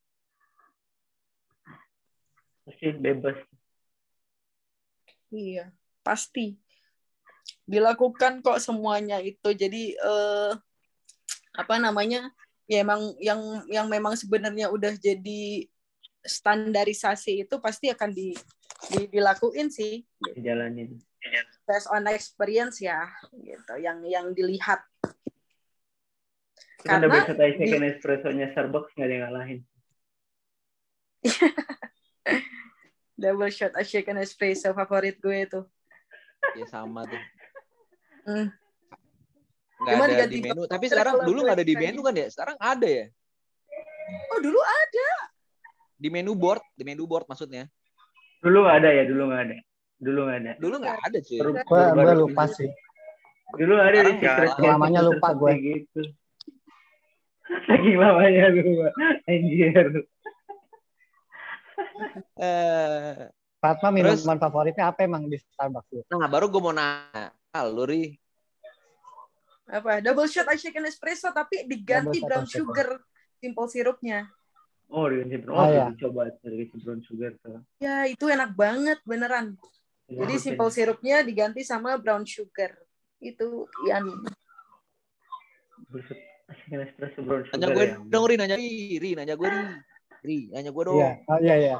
[2.67, 3.39] Pasti bebas.
[5.31, 5.71] Iya,
[6.03, 6.59] pasti.
[7.63, 9.55] Dilakukan kok semuanya itu.
[9.55, 10.51] Jadi eh
[11.55, 12.35] apa namanya?
[12.67, 13.39] Ya emang yang
[13.71, 15.69] yang memang sebenarnya udah jadi
[16.25, 18.33] standarisasi itu pasti akan di,
[18.89, 20.01] di- dilakuin sih
[20.33, 20.97] Dijalanin.
[21.69, 23.05] based on experience ya
[23.37, 24.81] gitu yang yang dilihat
[26.85, 29.59] Karena tadi di- second espresso-nya Starbucks nggak ada yang ngalahin.
[33.15, 35.61] double shot a shaken espresso favorit gue itu
[36.59, 37.17] Ya sama tuh.
[38.29, 38.53] Hmm.
[39.81, 40.61] Nggak Cuma ada diganti di menu.
[40.69, 42.27] Tapi sekarang dulu nggak ada di menu kan ya?
[42.29, 43.05] Sekarang ada ya?
[44.29, 45.09] oh dulu ada
[45.97, 47.65] Di menu board, di menu board maksudnya.
[48.45, 49.55] Dulu nggak ada ya, dulu nggak ada.
[49.97, 50.51] Dulu nggak ada.
[50.61, 51.19] Dulu nggak ada.
[51.41, 51.55] Baru-
[51.97, 52.69] Gue lupa sih.
[53.57, 55.51] Dulu ada di secret terus lupa gue.
[55.57, 56.01] Gitu.
[57.67, 58.89] Saking lamanya lupa.
[59.25, 60.03] Anjir.
[62.35, 63.15] Eh,
[63.57, 64.21] Fatma Terus?
[64.21, 66.01] minuman favoritnya apa emang di Starbucks lu?
[66.11, 67.33] nah baru gue mau nanya.
[67.49, 68.15] Ah, lu Ri.
[69.65, 73.01] apa double shot a shaken espresso tapi diganti Double brown sugar
[73.35, 74.29] simple sirupnya
[74.85, 75.57] Oh, dengan brown.
[75.57, 75.85] Oh, Oh, iya.
[75.97, 77.65] coba dari brown sugar tuh.
[77.79, 79.57] ya itu enak banget beneran
[80.05, 82.77] jadi simple sirupnya diganti sama brown sugar
[83.17, 84.05] itu yang
[87.15, 87.39] Sugar.
[87.53, 87.95] Nanya gue ya.
[88.05, 89.61] dong Ri, nanya Ri, nanya gue Ri.
[90.25, 90.97] Ri, nanya gue dong.
[91.01, 91.77] Iya, oh, iya iya.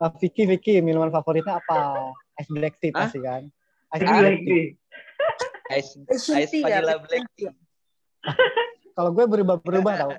[0.00, 2.10] Uh, Vicky Vicky minuman favoritnya apa?
[2.40, 3.06] Ice black tea Hah?
[3.06, 3.42] pasti kan?
[3.94, 4.66] Ice black tea.
[5.70, 7.52] Ice, Asian ice ya, vanilla black tea.
[8.96, 10.12] Kalau gue berubah-berubah tau.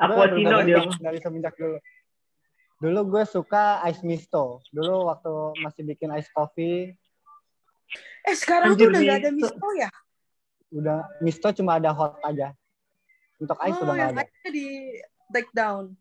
[0.00, 0.80] Aku Cino dia.
[1.00, 1.76] dari semenjak dulu.
[2.80, 4.64] Dulu gue suka ice misto.
[4.72, 6.96] Dulu waktu masih bikin ice coffee,
[8.26, 9.90] eh sekarang Anjir, tuh udah nggak ada miso ya
[10.70, 12.54] udah misto cuma ada hot aja.
[13.40, 14.24] Untuk ice oh udah nggak ada.
[14.46, 14.66] di
[15.30, 15.96] take down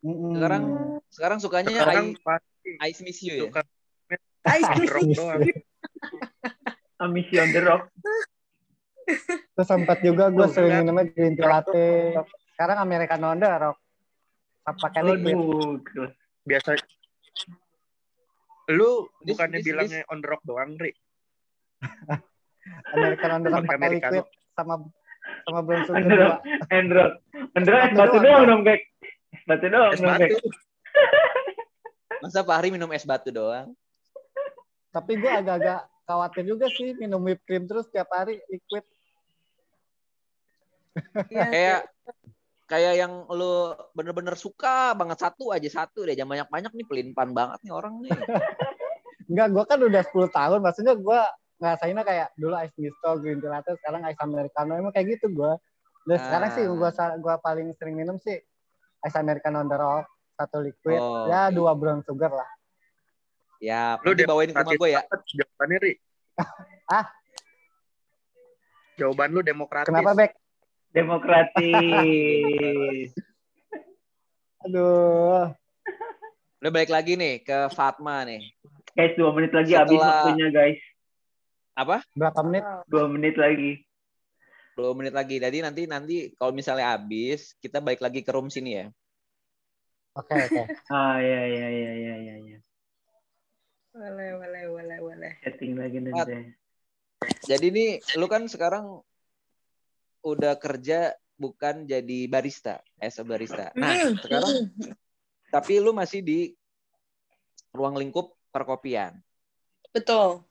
[0.00, 0.36] Mm-mm.
[0.36, 0.62] Sekarang
[1.08, 3.42] sekarang sukanya Sekarang ice, pasti ice miss you ya.
[3.48, 3.60] suka
[4.44, 5.40] ice rock doang.
[7.00, 7.88] Amisi on the rock.
[9.56, 11.88] Terus sempat juga gue sering minumnya green tea latte.
[12.52, 13.78] Sekarang Americano on the rock.
[15.00, 15.36] Liquid.
[15.36, 16.08] Aduh, gila.
[16.44, 16.68] Biasa
[18.68, 20.92] lu bukannya dis- bilangnya on the rock doang, Ri.
[22.96, 24.74] Americano on the rock Pakai liquid sama
[25.44, 26.24] sama brown sugar On the dua.
[26.26, 26.38] rock.
[26.72, 27.12] Android.
[27.54, 28.80] Android es Batu doang, dong, Bek.
[29.30, 30.30] Es batu doang Es dong, Bek.
[32.24, 33.76] Masa Fahri minum es batu doang?
[34.88, 38.84] Tapi gue agak-agak khawatir juga sih minum whipped cream terus tiap hari liquid.
[41.28, 41.80] Iya, Kayak
[42.64, 46.14] kayak yang lu bener-bener suka banget satu aja satu deh.
[46.14, 48.14] Jangan banyak-banyak nih pelimpan banget nih orang nih.
[49.28, 50.60] Enggak, gue kan udah 10 tahun.
[50.62, 51.20] Maksudnya gue
[51.56, 54.74] ngerasainnya kayak dulu ice misto, green tea latte, sekarang ice americano.
[54.74, 55.52] Emang kayak gitu gue.
[56.04, 56.68] Dan sekarang sih Ah.
[56.68, 58.36] gue gua paling sering minum sih
[59.00, 60.06] ice americano on the rock.
[60.34, 61.54] satu liquid, Oh, ya oke.
[61.54, 62.50] dua brown sugar lah.
[63.62, 64.98] Ya, Lu nanti bawain ke rumah gue ya.
[65.06, 65.92] Jawabannya, Ri.
[66.90, 67.06] Ah?
[68.94, 69.94] Jawaban lu demokratis.
[69.94, 70.34] Kenapa, Bek?
[71.54, 73.14] Demokratis.
[74.66, 75.54] Aduh.
[76.58, 78.42] Udah balik lagi nih ke Fatma nih.
[78.90, 80.78] guys, dua menit lagi habis Setelah- waktunya guys.
[81.74, 82.06] Apa?
[82.14, 82.62] Berapa menit?
[82.86, 83.82] Dua menit lagi.
[84.78, 85.42] Dua menit lagi.
[85.42, 88.86] Jadi nanti nanti kalau misalnya habis, kita balik lagi ke room sini ya.
[90.14, 90.62] Oke, oke.
[90.94, 92.58] Ah ya ya ya ya ya ya.
[93.94, 95.32] Boleh, boleh, boleh, boleh.
[95.42, 96.54] Setting lagi nanti.
[97.46, 99.02] Jadi nih, lu kan sekarang
[100.24, 103.74] udah kerja bukan jadi barista, as a barista.
[103.74, 104.54] Nah, Hmm, sekarang
[105.50, 106.54] tapi lu masih di
[107.74, 109.18] ruang lingkup perkopian.
[109.90, 110.42] Betul.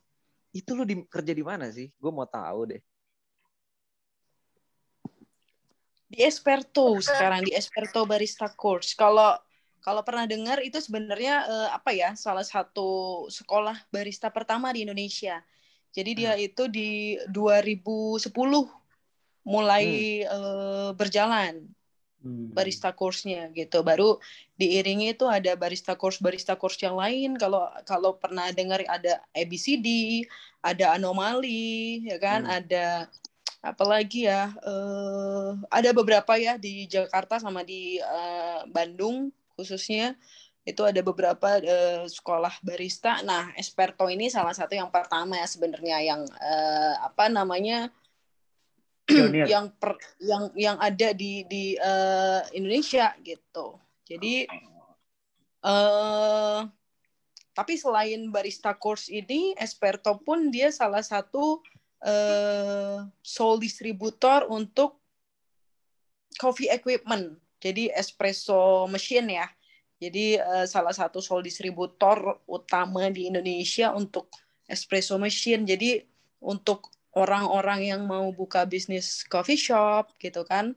[0.53, 1.89] Itu lu di, kerja di mana sih?
[1.97, 2.81] Gue mau tahu deh.
[6.13, 8.93] Di Esperto sekarang di Esperto Barista Course.
[8.93, 9.33] Kalau
[9.83, 15.41] kalau pernah dengar itu sebenarnya eh, apa ya salah satu sekolah barista pertama di Indonesia.
[15.89, 18.29] Jadi dia itu di 2010
[19.43, 21.65] mulai eh, berjalan
[22.23, 22.55] Hmm.
[22.55, 23.83] barista course-nya gitu.
[23.83, 24.15] Baru
[24.55, 27.35] diiringi itu ada barista course barista course yang lain.
[27.35, 30.23] Kalau kalau pernah dengar ada ABCD,
[30.63, 32.47] ada anomali, ya kan?
[32.47, 32.55] Hmm.
[32.63, 32.85] Ada
[33.63, 34.55] apa lagi ya?
[34.55, 40.15] eh ada beberapa ya di Jakarta sama di eh, Bandung khususnya
[40.63, 43.19] itu ada beberapa eh, sekolah barista.
[43.27, 47.91] Nah, Esperto ini salah satu yang pertama ya sebenarnya yang eh, apa namanya.
[49.51, 53.79] Yang per, yang yang ada di di eh, Indonesia gitu.
[54.07, 54.47] Jadi
[55.63, 56.61] eh
[57.53, 61.61] tapi selain barista course ini, Esperto pun dia salah satu
[62.03, 64.99] eh sole distributor untuk
[66.39, 67.37] coffee equipment.
[67.63, 69.47] Jadi espresso machine ya.
[69.99, 74.27] Jadi eh, salah satu sole distributor utama di Indonesia untuk
[74.67, 75.63] espresso machine.
[75.63, 76.03] Jadi
[76.43, 80.73] untuk orang-orang yang mau buka bisnis coffee shop gitu kan,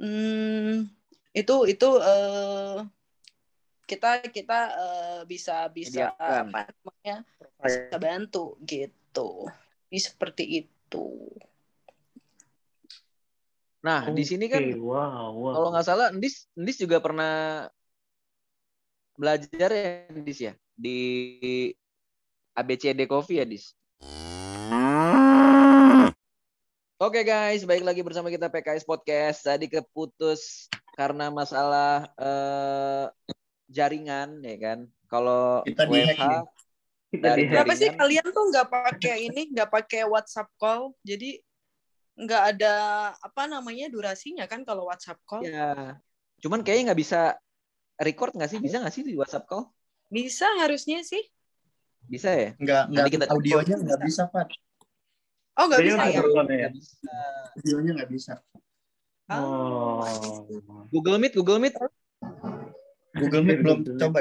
[0.00, 0.88] hmm,
[1.36, 2.78] itu itu eh,
[3.84, 7.16] kita kita eh, bisa bisa apa namanya
[7.60, 9.48] bisa bantu gitu.
[9.92, 11.06] Jadi seperti itu.
[13.84, 15.52] Nah, di sini kan wow, wow.
[15.52, 17.68] kalau nggak salah Ndis Ndis juga pernah
[19.20, 20.98] belajar ya Ndis ya di
[22.56, 23.76] ABCD Coffee ya Dis.
[26.94, 29.42] Oke guys, baik lagi bersama kita PKS Podcast.
[29.42, 33.04] Tadi keputus karena masalah eh,
[33.66, 34.78] jaringan ya kan.
[35.10, 36.22] Kalau Kita WFH
[37.18, 40.94] dari di Kenapa sih kalian tuh nggak pakai ini, nggak pakai WhatsApp call?
[41.02, 41.42] Jadi
[42.14, 42.74] nggak ada
[43.18, 45.42] apa namanya durasinya kan kalau WhatsApp call?
[45.42, 45.98] ya.
[46.38, 47.34] Cuman kayaknya nggak bisa
[47.98, 48.62] record nggak sih?
[48.62, 49.66] Bisa nggak sih di WhatsApp call?
[50.14, 51.26] Bisa harusnya sih.
[52.06, 52.54] Bisa ya?
[52.54, 54.46] Enggak, enggak Nanti kita- audionya enggak bisa, Pak.
[55.54, 56.18] Oh nggak bisa ya?
[56.18, 56.20] ya.
[56.22, 57.14] Nggak bisa.
[57.54, 58.32] Audionya enggak bisa.
[59.30, 60.04] Oh.
[60.92, 61.74] Google Meet, Google Meet.
[63.16, 64.20] Google Meet belum coba.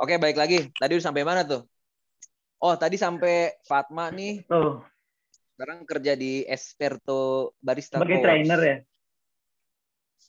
[0.00, 0.68] Oke, baik lagi.
[0.76, 1.64] Tadi udah sampai mana tuh?
[2.60, 4.84] Oh, tadi sampai Fatma nih Oh,
[5.56, 8.26] sekarang kerja di Esperto Barista sebagai Coach.
[8.28, 8.76] trainer ya.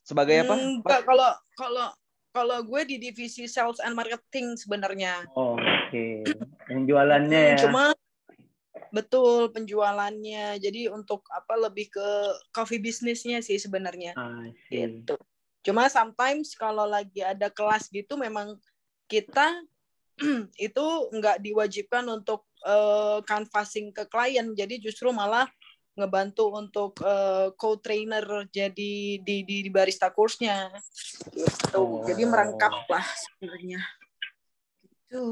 [0.07, 0.55] Sebagai apa?
[0.55, 1.87] Enggak, kalau kalau
[2.31, 5.27] kalau gue di divisi sales and marketing sebenarnya.
[5.35, 6.05] Oh, oke.
[6.71, 7.67] Penjualannya ya.
[7.67, 7.91] Cuma
[8.91, 10.59] betul penjualannya.
[10.59, 12.07] Jadi untuk apa lebih ke
[12.51, 14.13] coffee bisnisnya sih sebenarnya.
[14.67, 15.15] Gitu.
[15.61, 18.57] Cuma sometimes kalau lagi ada kelas gitu memang
[19.07, 19.63] kita
[20.67, 25.49] itu nggak diwajibkan untuk eh, canvassing ke klien, jadi justru malah
[25.97, 30.71] ngebantu untuk eh, co-trainer jadi di, di, di barista course-nya
[31.35, 31.79] gitu.
[31.79, 32.03] Oh.
[32.07, 33.81] Jadi merangkap lah sebenarnya.
[35.11, 35.25] Gitu.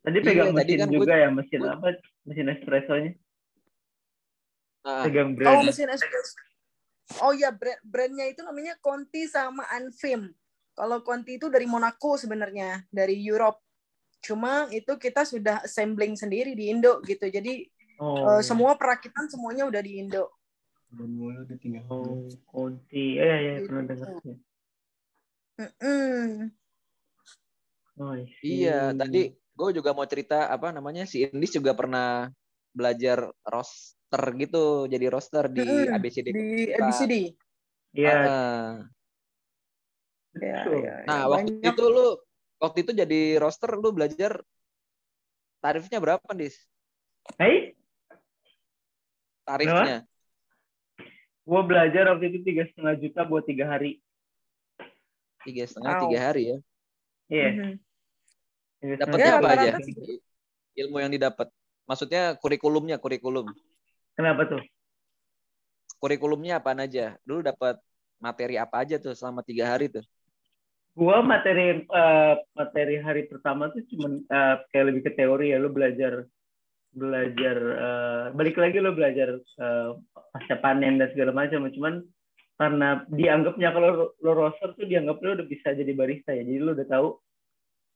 [0.00, 1.88] Tadi Iya, pegang tadi mesin kan juga gua- ya, mesin apa?
[2.24, 3.10] Mesin espressonya.
[4.80, 5.64] Nah, Pegang Oh brand.
[5.68, 6.34] mesin espresso.
[7.20, 10.30] Oh ya brand brandnya itu namanya Conti sama Anfim.
[10.72, 13.60] Kalau Conti itu dari Monaco sebenarnya dari Europe.
[14.22, 17.28] Cuma itu kita sudah assembling sendiri di Indo gitu.
[17.28, 17.66] Jadi
[18.00, 18.40] Oh.
[18.40, 20.32] eh, semua perakitan semuanya udah di Indo.
[20.88, 21.84] Belum udah tinggal.
[21.92, 23.20] Oh, kunci.
[23.20, 23.68] Eh, ya, ya, Gitu.
[23.68, 24.12] pernah dengar.
[25.60, 26.48] Mm-mm.
[28.00, 29.28] Oh, iya, tadi
[29.60, 32.32] gue juga mau cerita apa namanya si Indis juga pernah
[32.72, 35.60] belajar roster gitu, jadi roster di.
[35.86, 36.26] ABCD.
[36.32, 37.14] Di Kita- ABCD.
[37.92, 38.72] Iya, Ah,
[40.30, 40.80] Ya, betul.
[40.86, 41.06] ya, ya.
[41.10, 41.74] Nah, waktu Banyak.
[41.74, 42.06] itu lu
[42.62, 44.40] waktu itu jadi roster lu belajar
[45.58, 46.54] tarifnya berapa, Dis?
[47.36, 47.74] Hai?
[49.42, 50.06] Tarifnya.
[51.42, 53.98] Gue belajar waktu itu tiga setengah juta buat tiga hari.
[55.42, 56.58] Tiga setengah, tiga hari ya.
[57.26, 57.48] Iya.
[57.50, 57.50] Mhm.
[57.50, 57.89] tiga setengah
[58.80, 59.72] Dapatnya Ya, apa aja?
[60.80, 61.52] Ilmu yang didapat.
[61.84, 63.52] Maksudnya kurikulumnya, kurikulum.
[64.16, 64.62] Kenapa tuh?
[66.00, 67.20] Kurikulumnya apa aja?
[67.28, 67.76] Dulu dapat
[68.16, 70.04] materi apa aja tuh selama tiga hari tuh?
[70.96, 75.60] Gua materi eh, materi hari pertama tuh cuman eh, kayak lebih ke teori ya.
[75.60, 76.24] Lu belajar
[76.90, 79.88] belajar eh, balik lagi lu belajar eh,
[80.32, 81.68] pasca panen dan segala macam.
[81.68, 82.00] Cuman
[82.60, 86.44] karena dianggapnya kalau lo roster tuh dianggap lu udah bisa jadi barista ya.
[86.44, 87.08] Jadi lu udah tahu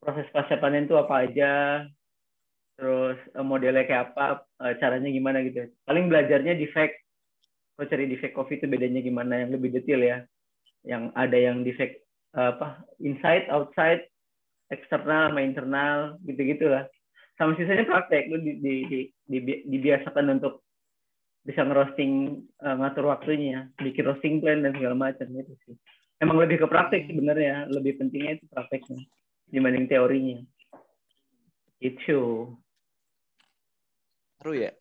[0.05, 1.53] proses pasca panen tuh apa aja,
[2.77, 5.73] terus eh, modelnya kayak apa, eh, caranya gimana gitu.
[5.89, 7.01] Paling belajarnya defect.
[7.75, 10.19] Kalau cari defect coffee itu bedanya gimana yang lebih detail ya.
[10.87, 14.05] Yang ada yang defect apa inside, outside,
[14.71, 16.87] eksternal sama internal gitu-gitu lah.
[17.35, 20.63] Sama sisanya praktek lu di, di, di, di- dibiasakan untuk
[21.43, 25.75] bisa ngerosting eh, ngatur waktunya, bikin roasting plan dan segala macam itu sih.
[26.23, 29.03] Emang lebih ke praktek sebenarnya, lebih pentingnya itu prakteknya
[29.49, 30.39] dibanding teorinya.
[31.81, 32.53] Itu.
[34.41, 34.73] Seru ya?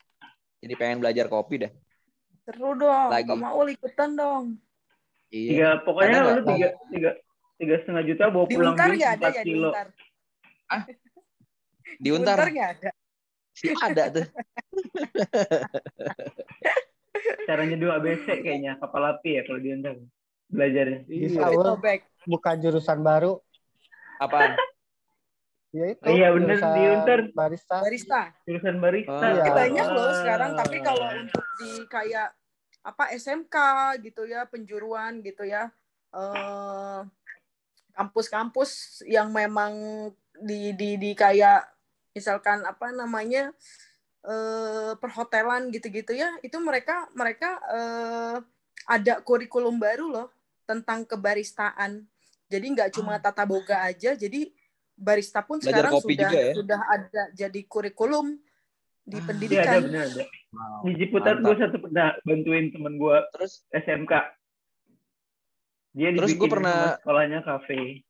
[0.64, 1.72] Jadi pengen belajar kopi dah.
[2.48, 3.10] Seru dong.
[3.12, 3.28] Lagi.
[3.28, 4.46] Kak Maul ikutan dong.
[5.34, 5.50] Iya.
[5.50, 7.12] Tiga, pokoknya lu tiga, tiga,
[7.58, 9.70] tiga setengah juta bawa Di pulang Untar duit ada ya di kilo.
[9.72, 9.88] Untar?
[12.04, 12.92] Di Untar, nggak ada.
[13.54, 14.26] sih ada tuh.
[17.48, 19.94] Cara nyeduh ABC kayaknya kapal api ya kalau di Untar
[20.50, 21.00] belajarnya.
[21.06, 21.78] Bisa, Itu Ul.
[21.78, 22.02] back.
[22.26, 23.38] buka jurusan baru.
[24.24, 24.52] Apaan?
[25.74, 26.06] Ya itu.
[26.06, 27.20] Iya, bener, jurusan di Untar.
[27.34, 27.76] Barista.
[27.82, 28.22] Barista.
[28.46, 29.10] Jurusan barista.
[29.18, 29.52] Oh, Iya.
[29.52, 30.52] banyak loh sekarang.
[30.54, 32.30] Tapi kalau untuk di kayak
[32.86, 33.56] apa SMK
[34.06, 35.74] gitu ya, penjuruan gitu ya,
[36.14, 37.00] eh,
[37.98, 39.74] kampus-kampus yang memang
[40.38, 41.66] di di di kayak
[42.14, 43.50] misalkan apa namanya
[44.24, 48.38] eh, perhotelan gitu-gitu ya, itu mereka mereka eh,
[48.88, 50.28] ada kurikulum baru loh
[50.70, 52.06] tentang kebaristaan.
[52.54, 54.54] Jadi nggak cuma tata boga aja, jadi
[54.94, 56.54] barista pun Belajar sekarang kopi sudah juga ya?
[56.54, 58.38] sudah ada jadi kurikulum di
[59.10, 59.80] Ah, Iya ada pendidikan.
[59.84, 60.24] bener ada.
[60.54, 64.14] Wow, Di Ciputat gue satu pernah bantuin temen gue Terus SMK.
[65.92, 68.06] Dia Terus dibikin gua pernah- sekolahnya kafe.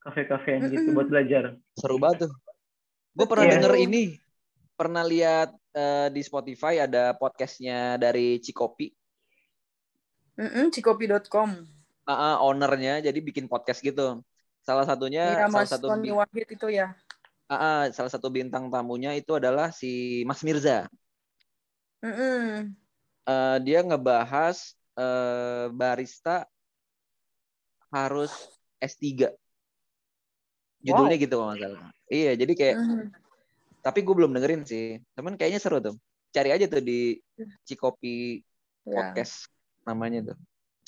[0.00, 1.56] Kafe-kafean gitu buat belajar.
[1.74, 2.32] seru banget tuh.
[3.12, 3.52] Gue pernah Iya.
[3.56, 4.02] denger ini,
[4.74, 8.88] pernah lihat eh, di Spotify ada podcastnya dari Cikopi,
[10.34, 11.50] Mm-mm, Cikopi.com.
[12.04, 14.20] Ah, ownernya, jadi bikin podcast gitu.
[14.60, 16.92] Salah satunya, Iya, salah Mas satu Tony Wahid itu ya.
[17.48, 20.88] ah, ah, salah satu bintang tamunya itu adalah si Mas Mirza.
[22.04, 22.72] Mm-mm.
[23.24, 26.44] Eh, dia ngebahas eh, barista
[27.88, 28.30] harus
[28.78, 29.32] S3.
[30.84, 31.92] Judulnya gitu kalau nggak salah.
[32.12, 33.04] Iya, jadi kayak Mhm.
[33.80, 35.00] tapi gue belum dengerin sih.
[35.16, 35.96] Temen kayaknya seru tuh.
[36.30, 37.16] Cari aja tuh di
[37.64, 38.44] Cikopi
[38.84, 38.92] Ya.
[39.12, 39.48] podcast
[39.88, 40.38] namanya tuh.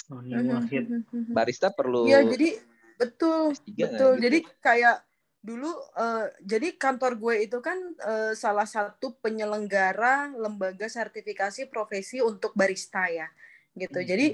[0.07, 1.03] Oh, Wahid.
[1.35, 2.63] Barista perlu Iya, jadi
[2.95, 3.75] betul, S3 nggak betul.
[3.75, 4.09] gitu?
[4.23, 4.97] Jadi kayak
[5.43, 12.55] dulu, eh, jadi kantor gue itu kan eh, salah satu penyelenggara lembaga sertifikasi profesi untuk
[12.55, 13.27] barista ya,
[13.75, 13.99] gitu.
[13.99, 14.07] Hmm.
[14.07, 14.27] Jadi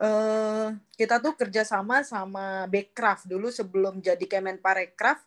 [0.00, 5.20] eh, kita tuh kerjasama sama Backcraft dulu sebelum jadi Kemenparekraf,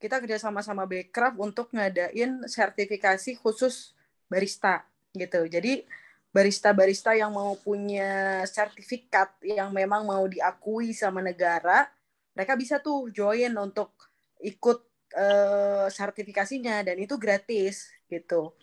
[0.00, 3.96] kita kerjasama sama Backcraft untuk ngadain sertifikasi khusus
[4.28, 4.84] barista,
[5.16, 5.48] gitu.
[5.48, 5.88] Jadi
[6.30, 11.90] barista-barista yang mau punya sertifikat yang memang mau diakui sama negara,
[12.34, 13.90] mereka bisa tuh join untuk
[14.38, 14.78] ikut
[15.14, 18.54] eh, sertifikasinya dan itu gratis gitu.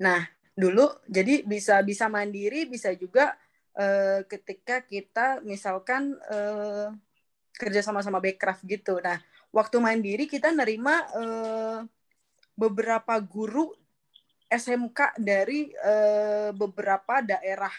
[0.00, 3.34] Nah, dulu jadi bisa bisa mandiri, bisa juga
[3.74, 6.88] eh, ketika kita misalkan eh,
[7.58, 9.02] kerja sama-sama Backcraft gitu.
[9.02, 9.18] Nah,
[9.50, 11.78] waktu mandiri kita nerima eh,
[12.54, 13.74] beberapa guru
[14.50, 17.72] SMK dari eh, beberapa daerah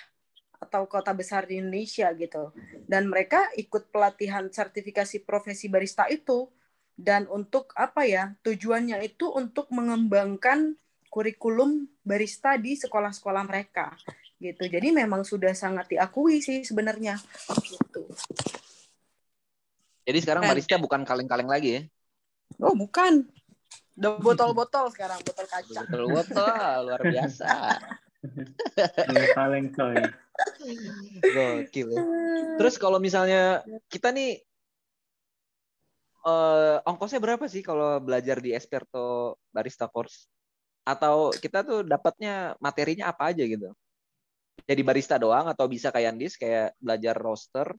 [0.62, 2.56] atau kota besar di Indonesia gitu.
[2.88, 6.48] Dan mereka ikut pelatihan sertifikasi profesi barista itu
[6.96, 8.32] dan untuk apa ya?
[8.46, 10.80] Tujuannya itu untuk mengembangkan
[11.12, 13.92] kurikulum barista di sekolah-sekolah mereka
[14.40, 14.64] gitu.
[14.66, 17.20] Jadi memang sudah sangat diakui sih sebenarnya
[17.68, 18.08] gitu.
[20.08, 21.82] Jadi sekarang barista bukan kaleng-kaleng lagi ya.
[22.64, 23.28] Oh, bukan.
[24.02, 25.86] Udah botol-botol sekarang, botol kaca.
[25.86, 27.46] Betul wah, luar biasa.
[29.06, 30.02] Ini kaleng coy.
[31.22, 32.02] Gokil ya.
[32.58, 33.62] Terus kalau misalnya
[33.94, 34.42] kita nih
[36.22, 40.26] eh ongkosnya berapa sih kalau belajar di Esperto Barista Course?
[40.82, 43.70] Atau kita tuh dapatnya materinya apa aja gitu?
[44.66, 47.70] Jadi barista doang atau bisa kayak Andis kayak belajar roaster?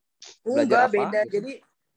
[0.46, 0.94] Belajar Enggak apa?
[0.94, 1.20] beda.
[1.26, 1.52] Jadi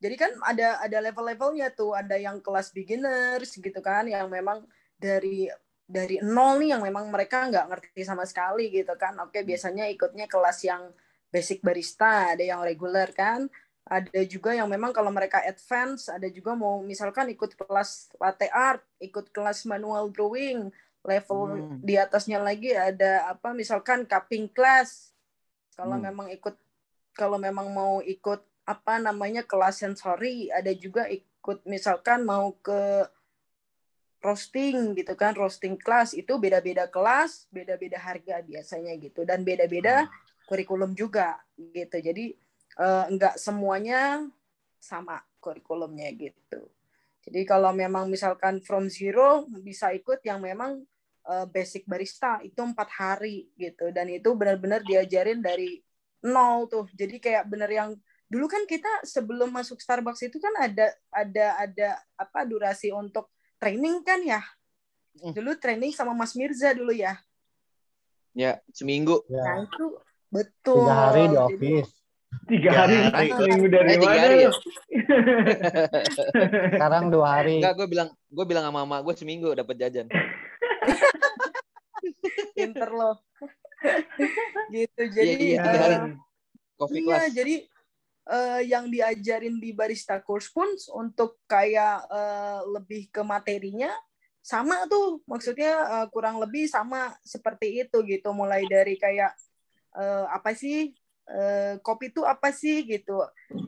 [0.06, 4.62] jadi kan ada ada level-levelnya tuh, ada yang kelas beginners gitu kan, yang memang
[5.02, 5.50] dari
[5.86, 9.18] dari nol nih yang memang mereka nggak ngerti sama sekali gitu kan.
[9.26, 10.94] Oke, biasanya ikutnya kelas yang
[11.34, 13.50] basic barista, ada yang reguler kan.
[13.86, 18.82] Ada juga yang memang kalau mereka advance, ada juga mau misalkan ikut kelas latte art,
[18.98, 20.74] ikut kelas manual drawing,
[21.06, 21.78] level Hmm.
[21.86, 25.14] di atasnya lagi ada apa misalkan cupping class.
[25.78, 26.10] Kalau Hmm.
[26.10, 26.58] memang ikut
[27.14, 33.06] kalau memang mau ikut apa namanya kelas sensori, ada juga ikut misalkan mau ke
[34.26, 40.10] roasting gitu kan, roasting kelas itu beda-beda kelas, beda-beda harga biasanya gitu dan beda-beda
[40.50, 42.02] kurikulum juga gitu.
[42.02, 42.34] Jadi
[42.82, 44.26] eh, enggak semuanya
[44.82, 46.66] sama kurikulumnya gitu.
[47.26, 50.82] Jadi kalau memang misalkan from zero bisa ikut yang memang
[51.30, 55.86] eh, basic barista itu empat hari gitu dan itu benar-benar diajarin dari
[56.26, 56.90] nol tuh.
[56.98, 57.94] Jadi kayak bener yang
[58.36, 64.04] dulu kan kita sebelum masuk Starbucks itu kan ada ada ada apa durasi untuk training
[64.04, 64.44] kan ya.
[65.24, 65.32] Hmm.
[65.32, 67.16] Dulu training sama Mas Mirza dulu ya.
[68.36, 69.24] Ya, seminggu.
[69.32, 69.86] Ya, Nah itu
[70.28, 70.84] betul.
[70.84, 71.92] tiga hari di office.
[72.52, 74.52] Tiga Ya, hari seminggu dari Eh, tiga mana hari ya?
[76.76, 77.64] Sekarang dua hari.
[77.64, 80.12] Enggak, gue bilang gue bilang sama mama gue seminggu dapat jajan.
[82.60, 83.16] pinter loh.
[84.76, 85.00] gitu.
[85.00, 86.00] Iya, Jadi iya, tiga eh.
[86.76, 87.32] Coffee Iya, class.
[87.32, 87.56] jadi
[88.30, 90.68] eh, yang diajarin di barista course pun
[90.98, 93.92] untuk kayak eh, lebih ke materinya
[94.46, 95.74] sama tuh, maksudnya
[96.04, 99.34] eh, kurang lebih sama seperti itu gitu, mulai dari kayak
[99.98, 100.94] eh, apa sih
[101.30, 103.22] eh, kopi itu apa sih gitu,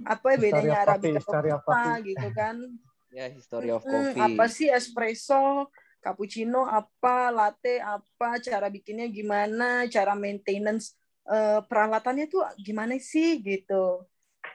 [0.05, 1.25] apa History bedanya arabica of
[1.57, 2.55] apa gitu kan,
[3.17, 4.19] Ya, history of Hmm, coffee.
[4.19, 5.71] apa sih espresso,
[6.03, 10.93] cappuccino apa, latte apa, cara bikinnya gimana, cara maintenance
[11.25, 14.03] eh, peralatannya tuh gimana sih gitu.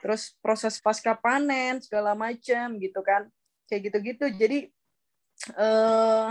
[0.03, 3.31] Terus proses pasca panen segala macam gitu kan.
[3.71, 4.25] Kayak gitu-gitu.
[4.35, 4.59] Jadi
[5.55, 6.29] eh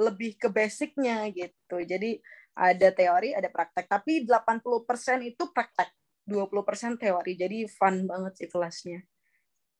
[0.00, 1.84] lebih ke basicnya gitu.
[1.84, 2.16] Jadi
[2.56, 3.86] ada teori, ada praktek.
[3.86, 5.92] Tapi 80% itu praktek.
[6.28, 7.32] 20% teori.
[7.36, 9.00] Jadi fun banget sih kelasnya.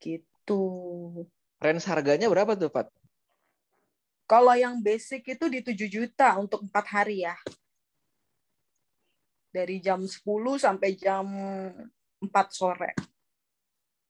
[0.00, 0.62] Gitu.
[1.58, 2.88] Range harganya berapa tuh, Pat?
[4.28, 7.36] Kalau yang basic itu di 7 juta untuk empat hari ya.
[9.48, 10.20] Dari jam 10
[10.60, 11.24] sampai jam
[12.22, 12.92] 4 sore.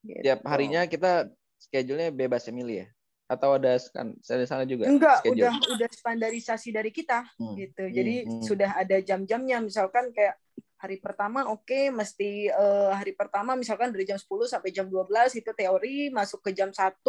[0.04, 0.22] Gitu.
[0.24, 1.28] Tiap harinya kita
[1.58, 2.88] schedule-nya bebas ya milih ya?
[3.28, 4.88] Atau ada ada sana juga?
[4.88, 5.44] Enggak, schedule?
[5.44, 7.54] udah udah standarisasi dari kita Hmm.
[7.60, 7.84] gitu.
[7.84, 8.42] Hmm, Jadi hmm.
[8.44, 10.40] sudah ada jam-jamnya misalkan kayak
[10.78, 15.50] hari pertama oke mesti eh, hari pertama misalkan dari jam 10 sampai jam 12 itu
[15.50, 17.02] teori masuk ke jam 1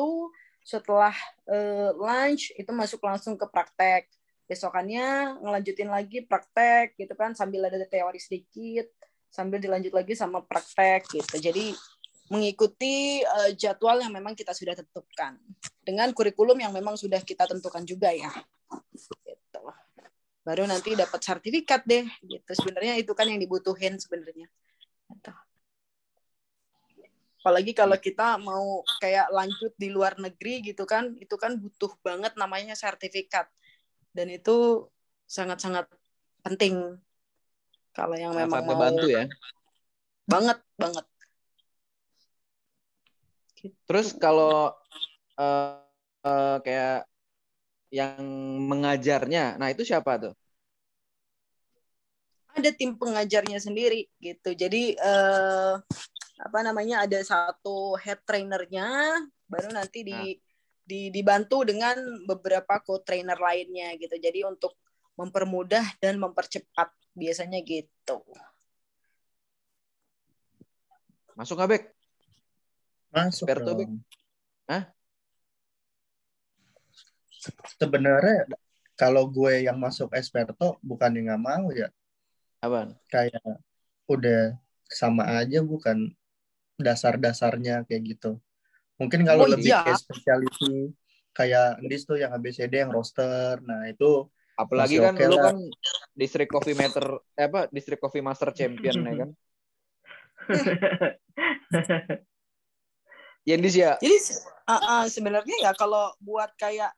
[0.66, 1.14] setelah
[1.46, 4.10] eh, lunch itu masuk langsung ke praktek
[4.50, 8.90] besokannya ngelanjutin lagi praktek gitu kan sambil ada teori sedikit
[9.30, 11.38] sambil dilanjut lagi sama praktek gitu.
[11.38, 11.72] Jadi
[12.30, 15.38] mengikuti eh, jadwal yang memang kita sudah tentukan.
[15.82, 18.30] Dengan kurikulum yang memang sudah kita tentukan juga ya.
[18.94, 19.62] Gitu.
[20.46, 22.52] Baru nanti dapat sertifikat deh gitu.
[22.54, 24.50] Sebenarnya itu kan yang dibutuhin sebenarnya.
[25.10, 25.34] Gitu.
[27.40, 32.36] apalagi kalau kita mau kayak lanjut di luar negeri gitu kan itu kan butuh banget
[32.36, 33.48] namanya sertifikat.
[34.12, 34.86] Dan itu
[35.24, 35.88] sangat-sangat
[36.44, 37.00] penting
[37.96, 39.24] kalau yang memang mau membantu ya.
[40.30, 41.06] banget banget
[43.60, 44.72] Terus kalau
[45.36, 45.76] eh,
[46.24, 47.10] eh, kayak
[47.90, 48.22] yang
[48.70, 50.34] mengajarnya, nah itu siapa tuh?
[52.60, 54.52] ada tim pengajarnya sendiri gitu.
[54.52, 55.74] Jadi eh,
[56.40, 59.16] apa namanya ada satu head trainernya,
[59.48, 60.36] baru nanti di,
[60.84, 61.96] di dibantu dengan
[62.28, 64.16] beberapa co-trainer lainnya gitu.
[64.20, 64.76] Jadi untuk
[65.20, 68.24] mempermudah dan mempercepat biasanya gitu.
[71.36, 71.84] Masuk nggak Bek?
[73.12, 74.00] Masuk Esperto, dong.
[74.72, 74.84] Hah?
[77.76, 78.48] Sebenarnya
[78.96, 81.92] kalau gue yang masuk Esperto bukan yang nggak mau ya.
[82.64, 82.96] Apaan?
[83.12, 83.44] Kayak
[84.08, 84.56] udah
[84.88, 86.16] sama aja bukan
[86.80, 88.40] dasar-dasarnya kayak gitu.
[89.00, 89.84] Mungkin kalau Oh, lebih iya.
[89.84, 90.92] kayak specialty
[91.32, 93.64] kayak Andis tuh yang ABCD yang roster.
[93.64, 94.28] Nah, itu
[94.60, 95.44] Apalagi Masih kan oke lu lah.
[95.48, 95.58] kan
[96.12, 97.06] distrik coffee meter
[97.40, 99.30] eh, apa distrik coffee master champion ya kan?
[103.48, 103.96] Ya Indis ya.
[103.98, 104.18] Jadi
[104.68, 106.92] uh, uh, sebenarnya ya kalau buat kayak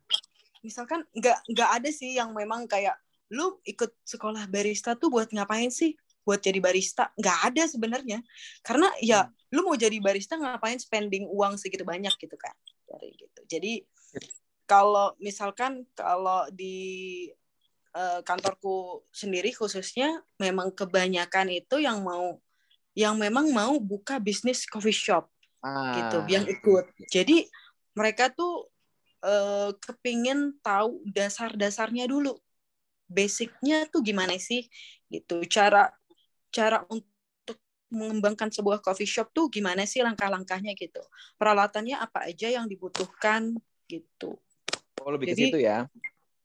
[0.66, 2.98] misalkan nggak nggak ada sih yang memang kayak
[3.32, 5.96] lu ikut sekolah barista tuh buat ngapain sih?
[6.28, 7.14] Buat jadi barista?
[7.16, 8.20] Nggak ada sebenarnya.
[8.66, 12.52] Karena ya lu mau jadi barista ngapain spending uang segitu banyak gitu kan?
[12.90, 13.42] Dari gitu.
[13.48, 13.88] Jadi
[14.68, 17.28] kalau misalkan kalau di
[17.96, 22.40] eh, kantorku sendiri khususnya memang kebanyakan itu yang mau
[22.92, 25.32] yang memang mau buka bisnis coffee shop
[25.62, 26.86] Ah, gitu yang ikut.
[27.14, 27.46] Jadi
[27.94, 28.68] mereka tuh
[29.22, 32.34] eh, kepingin tahu dasar-dasarnya dulu.
[33.06, 34.66] Basicnya tuh gimana sih
[35.14, 35.46] gitu.
[35.46, 35.94] Cara
[36.50, 37.08] cara untuk
[37.92, 41.04] mengembangkan sebuah coffee shop tuh gimana sih langkah-langkahnya gitu.
[41.38, 43.54] Peralatannya apa aja yang dibutuhkan
[43.86, 44.40] gitu.
[45.04, 45.86] Oh, lebih ke Jadi, situ ya.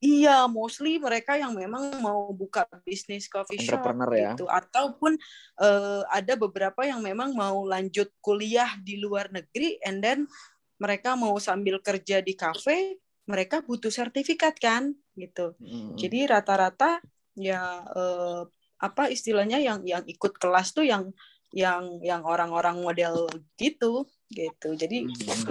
[0.07, 3.83] Iya, mostly mereka yang memang mau buka bisnis coffee shop
[4.15, 4.31] ya.
[4.39, 5.19] gitu, ataupun
[5.59, 10.31] eh, ada beberapa yang memang mau lanjut kuliah di luar negeri, and then
[10.79, 15.59] mereka mau sambil kerja di kafe, mereka butuh sertifikat kan, gitu.
[15.59, 15.99] Mm.
[15.99, 17.03] Jadi rata-rata
[17.35, 18.43] ya eh,
[18.79, 21.11] apa istilahnya yang yang ikut kelas tuh yang
[21.51, 23.27] yang yang orang-orang model
[23.59, 24.69] gitu, gitu.
[24.79, 25.51] Jadi Mm.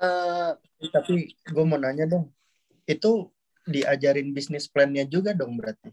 [0.00, 0.52] eh,
[0.84, 2.30] Tapi gue mau nanya dong,
[2.84, 3.28] itu
[3.64, 5.88] diajarin bisnis plan-nya juga dong berarti?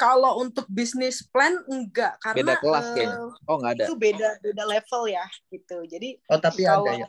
[0.00, 3.18] kalau untuk bisnis plan enggak karena Beda kelas eh, kayaknya.
[3.44, 3.84] Oh, nggak ada.
[3.84, 7.08] itu beda beda level ya gitu jadi Oh tapi kalau ada ya?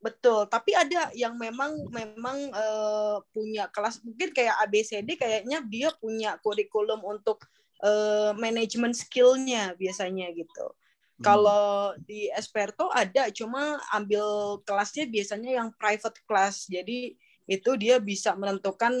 [0.00, 6.40] betul tapi ada yang memang memang eh, punya kelas mungkin kayak ABCD kayaknya dia punya
[6.40, 7.44] kurikulum untuk
[7.84, 10.72] eh, manajemen skillnya biasanya gitu
[11.18, 11.26] Hmm.
[11.34, 11.66] kalau
[11.98, 14.22] di Esperto ada cuma ambil
[14.62, 17.18] kelasnya biasanya yang private class jadi
[17.48, 18.92] itu dia bisa menentukan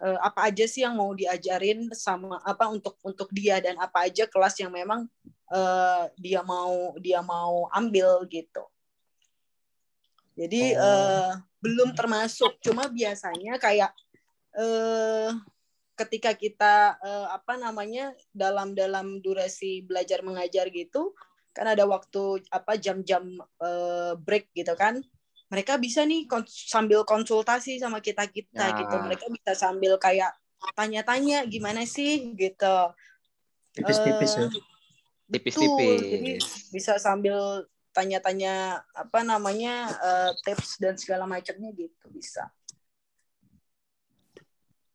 [0.00, 4.24] eh, apa aja sih yang mau diajarin sama apa untuk untuk dia dan apa aja
[4.24, 5.04] kelas yang memang
[5.52, 8.64] eh, dia mau dia mau ambil gitu.
[10.40, 10.80] Jadi Oh.
[10.80, 13.92] eh, belum termasuk cuma biasanya kayak
[14.56, 15.28] eh,
[16.00, 21.12] ketika kita eh, apa namanya dalam dalam durasi belajar mengajar gitu
[21.52, 25.04] kan ada waktu apa jam-jam eh, break gitu kan
[25.50, 28.76] mereka bisa nih kon- sambil konsultasi sama kita kita Ya.
[28.78, 30.30] gitu mereka bisa sambil kayak
[30.78, 32.94] tanya-tanya gimana sih gitu
[33.74, 34.46] Tipis-tipis ya?
[34.46, 34.50] Eh,
[35.30, 36.00] Tipis-tipis.
[36.10, 36.30] Jadi
[36.74, 42.50] bisa sambil tanya-tanya apa namanya eh, tips dan segala macamnya gitu bisa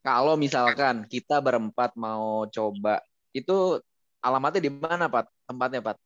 [0.05, 3.01] Kalau misalkan kita berempat mau coba,
[3.33, 3.81] itu
[4.21, 5.25] alamatnya di mana, Pat?
[5.49, 5.97] Tempatnya, Pat?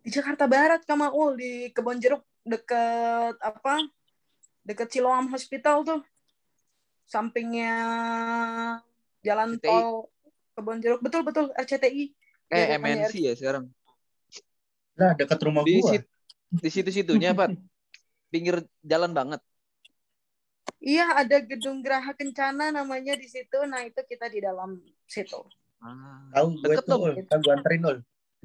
[0.00, 3.84] di Jakarta Barat Kamaul di Kebon Jeruk deket apa
[4.62, 6.00] deket Siloam Hospital tuh
[7.04, 7.74] sampingnya
[9.20, 9.66] jalan RCTI.
[9.66, 10.08] tol
[10.52, 12.16] Kebon Jeruk betul betul RCTI
[12.50, 13.64] Eh, depannya MNC ya sekarang.
[14.98, 15.94] Nah dekat rumah Di, gua.
[15.94, 16.10] sit-
[16.50, 17.54] di situ-situnya, Pat.
[18.26, 19.38] Pinggir jalan banget.
[20.80, 25.44] iya ada gedung Geraha Kencana namanya di situ nah itu kita di dalam situ
[25.78, 26.24] Ah.
[26.34, 26.98] Tahu gue Deket tuh.
[27.00, 27.12] Ul.
[27.24, 27.98] Kan gue anterin, Ul.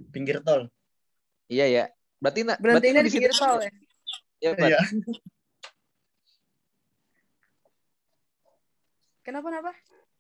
[0.08, 0.72] Pinggir tol.
[1.48, 1.84] Iya, ya.
[2.16, 3.72] Berarti, na- berarti berarti ini di situ pinggir tol ya
[4.44, 4.70] Ya, Pat.
[4.72, 4.80] Iya.
[9.26, 9.72] kenapa kenapa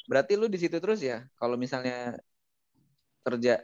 [0.05, 1.26] Berarti lu di situ terus ya?
[1.38, 2.18] Kalau misalnya
[3.26, 3.61] kerja,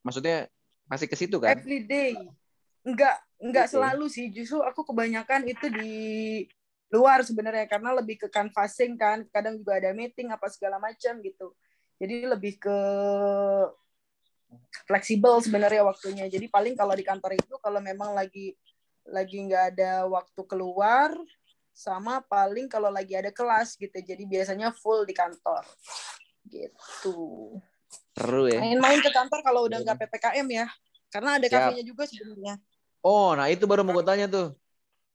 [0.00, 0.48] maksudnya
[0.88, 1.56] masih ke situ kan?
[1.56, 2.12] every day
[2.84, 3.72] enggak enggak Oke.
[3.72, 5.92] selalu sih justru aku kebanyakan itu di
[6.92, 11.56] luar sebenarnya karena lebih ke canvassing kan kadang juga ada meeting apa segala macam gitu
[11.96, 12.78] jadi lebih ke
[14.84, 18.52] fleksibel sebenarnya waktunya jadi paling kalau di kantor itu kalau memang lagi
[19.08, 21.12] lagi nggak ada waktu keluar
[21.74, 25.62] sama paling kalau lagi ada kelas gitu jadi biasanya full di kantor
[26.48, 27.58] gitu
[28.14, 28.60] Seru ya.
[28.62, 30.66] main-main ke kantor kalau udah nggak ppkm ya
[31.10, 31.60] karena ada Siap.
[31.70, 32.54] kafenya juga sebenarnya
[33.04, 34.56] Oh, nah itu baru mau gue tanya tuh.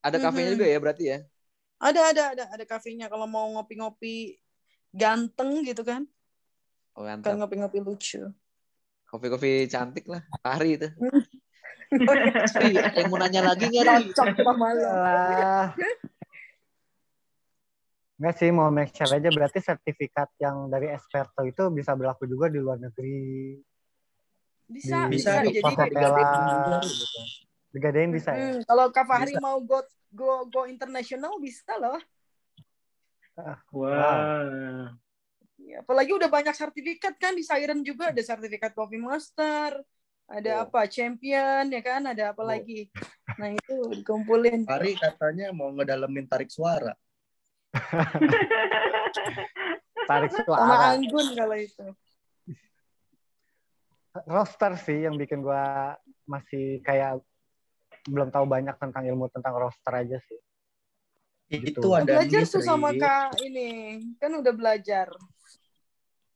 [0.06, 0.54] Ada kafenya Mhm.
[0.54, 1.18] juga ya berarti ya?
[1.82, 4.38] ada ada ada ada kafenya kalau mau ngopi-ngopi
[4.94, 6.06] ganteng gitu kan
[6.94, 8.30] Oh, kan ngopi-ngopi lucu
[9.10, 10.22] Kopi-kopi cantik lah.
[10.46, 10.88] Fahri itu.
[11.90, 15.74] Ri, ada yang mau nanya lagi nggak, cocok sama lo Alah.
[18.20, 22.52] Enggak sih, mau make sure aja berarti sertifikat yang dari Esperto itu bisa berlaku juga
[22.52, 23.58] di luar negeri.
[24.70, 27.20] bisa di bisa, Bisa, jadi Coca-Cola gitu.
[27.74, 28.46] Digadein bisa ya?
[28.54, 29.42] Hmm, kalau Kak Fahri Bisa.
[29.42, 29.82] mau go
[30.14, 32.02] go go international bisa loh
[33.72, 34.92] Wah.
[35.60, 39.80] Ya, apalagi udah banyak sertifikat kan di Siren juga ada sertifikat Coffee Master
[40.30, 40.70] ada Oh.
[40.70, 42.86] apa champion ya kan ada apa lagi
[43.38, 46.94] nah itu dikumpulin Hari katanya mau ngedalemin tarik suara.
[50.10, 50.98] Tarik sama suara.
[50.98, 51.86] Anggun kalau itu
[54.26, 55.94] Roster sih yang bikin gua
[56.26, 57.22] masih kayak
[58.10, 60.40] belum tahu banyak tentang ilmu tentang roster aja sih.
[61.50, 61.78] Gitu.
[61.78, 62.90] Itu ada belajar tuh sama.
[62.94, 65.08] Kak ini kan udah belajar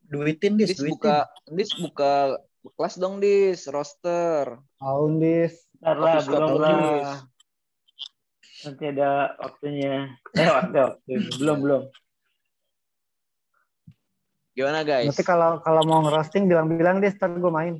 [0.03, 0.93] Duitin dis, Dis duitin.
[0.93, 1.17] buka,
[1.49, 3.67] Dis buka kelas dong, Dis.
[3.67, 4.55] Roster.
[4.79, 5.67] Aundis.
[5.83, 7.19] Ntar lah, belum lah.
[8.63, 10.07] Nanti ada waktunya.
[10.31, 11.13] Eh, waktu, waktu.
[11.35, 11.83] Belum, belum.
[14.53, 15.09] Gimana, guys?
[15.09, 17.75] Nanti kalau kalau mau ngerosting bilang-bilang deh, ntar gue main.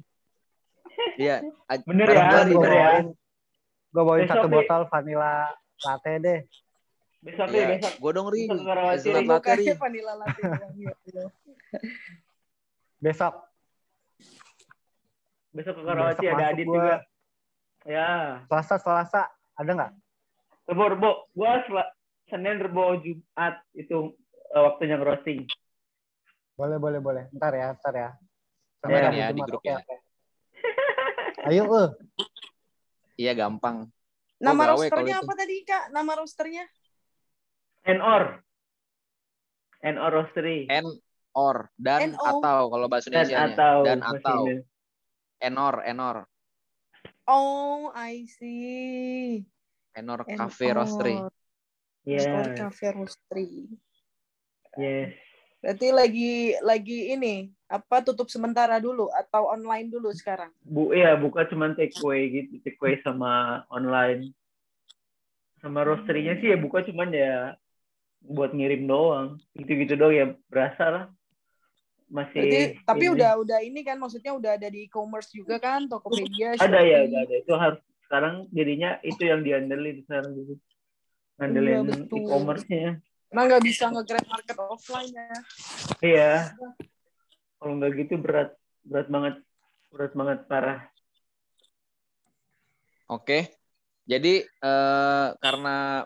[1.16, 1.46] Iya.
[1.88, 2.74] Bener ya, gua, gue bener bareng.
[2.74, 2.90] ya.
[2.90, 3.06] bawain,
[3.94, 5.34] gue bawain Besok satu botol vanilla
[5.86, 6.40] latte deh.
[7.24, 7.94] Besok deh, Iya, besok.
[8.02, 8.42] gue dong ri.
[8.50, 8.66] Besok
[9.06, 9.66] Gue latte ri.
[9.78, 11.32] vanilla latte ya Allah.
[13.00, 13.34] Besok.
[15.54, 16.76] Besok ke Karawaci ada Adit gua.
[16.76, 16.95] juga.
[17.86, 18.10] Ya.
[18.49, 19.22] Selasa, Selasa.
[19.54, 19.91] Ada nggak?
[20.66, 21.12] Rebo, Rebo.
[21.32, 21.93] Gua sel-
[22.26, 24.18] Senin, Rebo, Jumat itu
[24.49, 25.45] eh, waktunya ngerosting.
[26.54, 27.24] Boleh, boleh, boleh.
[27.32, 28.10] Ntar ya, ntar ya.
[28.82, 29.47] Senin ya atau di Jumat.
[29.49, 29.78] grup ya.
[31.43, 31.89] Ayo, eh.
[33.14, 33.93] Iya gampang.
[34.41, 35.24] Nama gawe rosternya itu.
[35.24, 35.84] apa tadi kak?
[35.93, 36.66] Nama rosternya?
[37.84, 38.24] NOR.
[39.84, 40.72] NOR Roastery.
[40.72, 40.88] N
[41.36, 42.24] or dan NO.
[42.24, 43.76] atau kalau bahasa Dan Indonesia atau.
[43.84, 44.41] dan masih atau.
[45.44, 46.24] Enor enor
[47.24, 49.44] Oh, I see.
[49.96, 51.16] enor And cafe roastery.
[51.20, 51.32] or-
[52.04, 52.28] Yes.
[52.28, 53.72] or cafe roastery.
[54.76, 55.16] Yes.
[55.64, 60.52] Berarti lagi lagi ini apa tutup sementara dulu atau online dulu sekarang?
[60.60, 62.60] Bu, iya, buka cuman take away gitu.
[62.60, 64.36] Take away sama online.
[65.64, 67.56] Sama roastery-nya sih ya buka cuman ya
[68.20, 69.39] buat ngirim doang.
[69.56, 71.06] Gitu-gitu doang ya berasa lah.
[72.14, 73.14] Masih Berarti tapi ini.
[73.18, 76.53] udah udah ini kan maksudnya udah ada di e-commerce juga kan Tokopedia.
[76.61, 77.09] ada ya Shopee.
[77.09, 82.18] udah ada itu harus sekarang jadinya itu yang diandelin sekarang gitu Iya, ngandelin betul.
[82.22, 83.01] e-commerce-nya
[83.34, 85.34] Nah nggak bisa nge-grab market offline ya.
[85.99, 86.32] iya
[87.57, 88.53] kalau nggak gitu berat
[88.84, 89.36] berat banget
[89.89, 90.80] berat banget parah
[93.05, 93.49] Oke.
[94.03, 96.03] Jadi eh, karena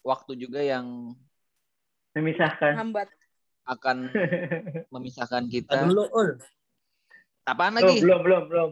[0.00, 1.12] waktu juga yang
[2.12, 3.08] memisahkan Hambat.
[3.64, 3.96] Akan
[4.94, 5.84] memisahkan kita.
[5.84, 6.30] dulu, Ul.
[7.42, 8.00] Apaan belum lagi?
[8.00, 8.70] belum belum belum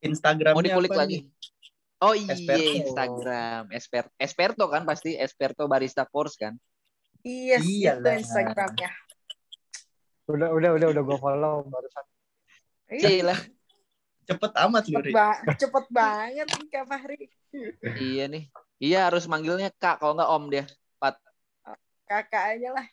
[0.00, 1.16] Instagramnya Mau dikulik lagi.
[1.18, 1.22] nih?
[2.00, 2.72] Oh iya Esperto.
[2.74, 6.56] Instagram, Esper Esperto kan pasti Esperto Barista Course kan.
[7.20, 8.00] Yes, Iyalah.
[8.00, 8.90] itu Instagramnya.
[10.26, 12.04] Udah, udah, udah, udah gue follow barusan.
[12.88, 13.36] Iya, Cila.
[14.24, 17.20] Cepet amat cepet, ba- cepet banget nih Kak Fahri.
[18.00, 18.48] iya nih.
[18.78, 20.64] Iya harus manggilnya Kak kalau nggak Om dia.
[22.10, 22.86] Kakak aja lah.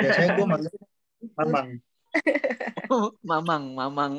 [0.00, 0.72] Biasanya gue manggil
[1.36, 1.68] Mamang.
[3.20, 4.12] mamang, mamang.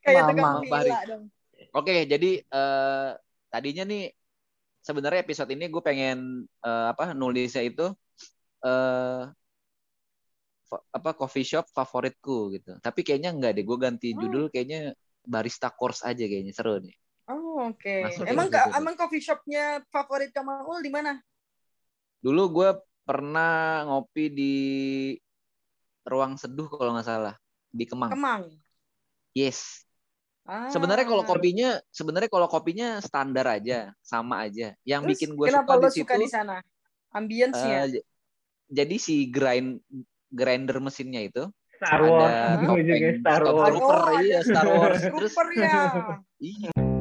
[0.00, 0.88] Kayak Mama, tukang Fahri.
[0.88, 1.24] gila dong.
[1.72, 3.10] Oke, jadi eh,
[3.48, 4.08] tadinya nih
[4.80, 6.18] sebenarnya episode ini gue pengen
[6.64, 7.92] eh, apa nulisnya itu
[8.62, 9.22] eh
[10.68, 12.76] fa- apa coffee shop favoritku gitu.
[12.80, 14.20] Tapi kayaknya enggak deh, gue ganti Oh.
[14.24, 16.96] judul kayaknya barista course aja kayaknya seru nih.
[17.30, 17.96] Oh, oke.
[18.12, 18.68] Masuk Emang gitu.
[18.76, 21.16] emang coffee shopnya favorit Kamaul di mana?
[22.22, 22.70] Dulu gue
[23.02, 24.54] pernah ngopi di
[26.06, 27.34] Ruang Seduh kalau nggak salah
[27.74, 28.14] di Kemang.
[28.14, 28.42] Kemang.
[29.34, 29.82] Yes.
[30.46, 30.70] Ah.
[30.70, 34.74] Sebenarnya kalau kopinya sebenarnya kalau kopinya standar aja, sama aja.
[34.86, 36.56] Yang Terus bikin gue kenapa suka di situ suka di sana?
[37.12, 37.78] Ambience-nya.
[37.78, 38.04] eh, j-
[38.72, 39.82] jadi si grind
[40.32, 41.44] grinder mesinnya itu
[41.76, 45.00] Star Wars ada topeng Star Wars Trooper, Oh, iya ada Star Wars.
[45.02, 45.76] Terus Trooper ya.
[46.40, 46.70] iya,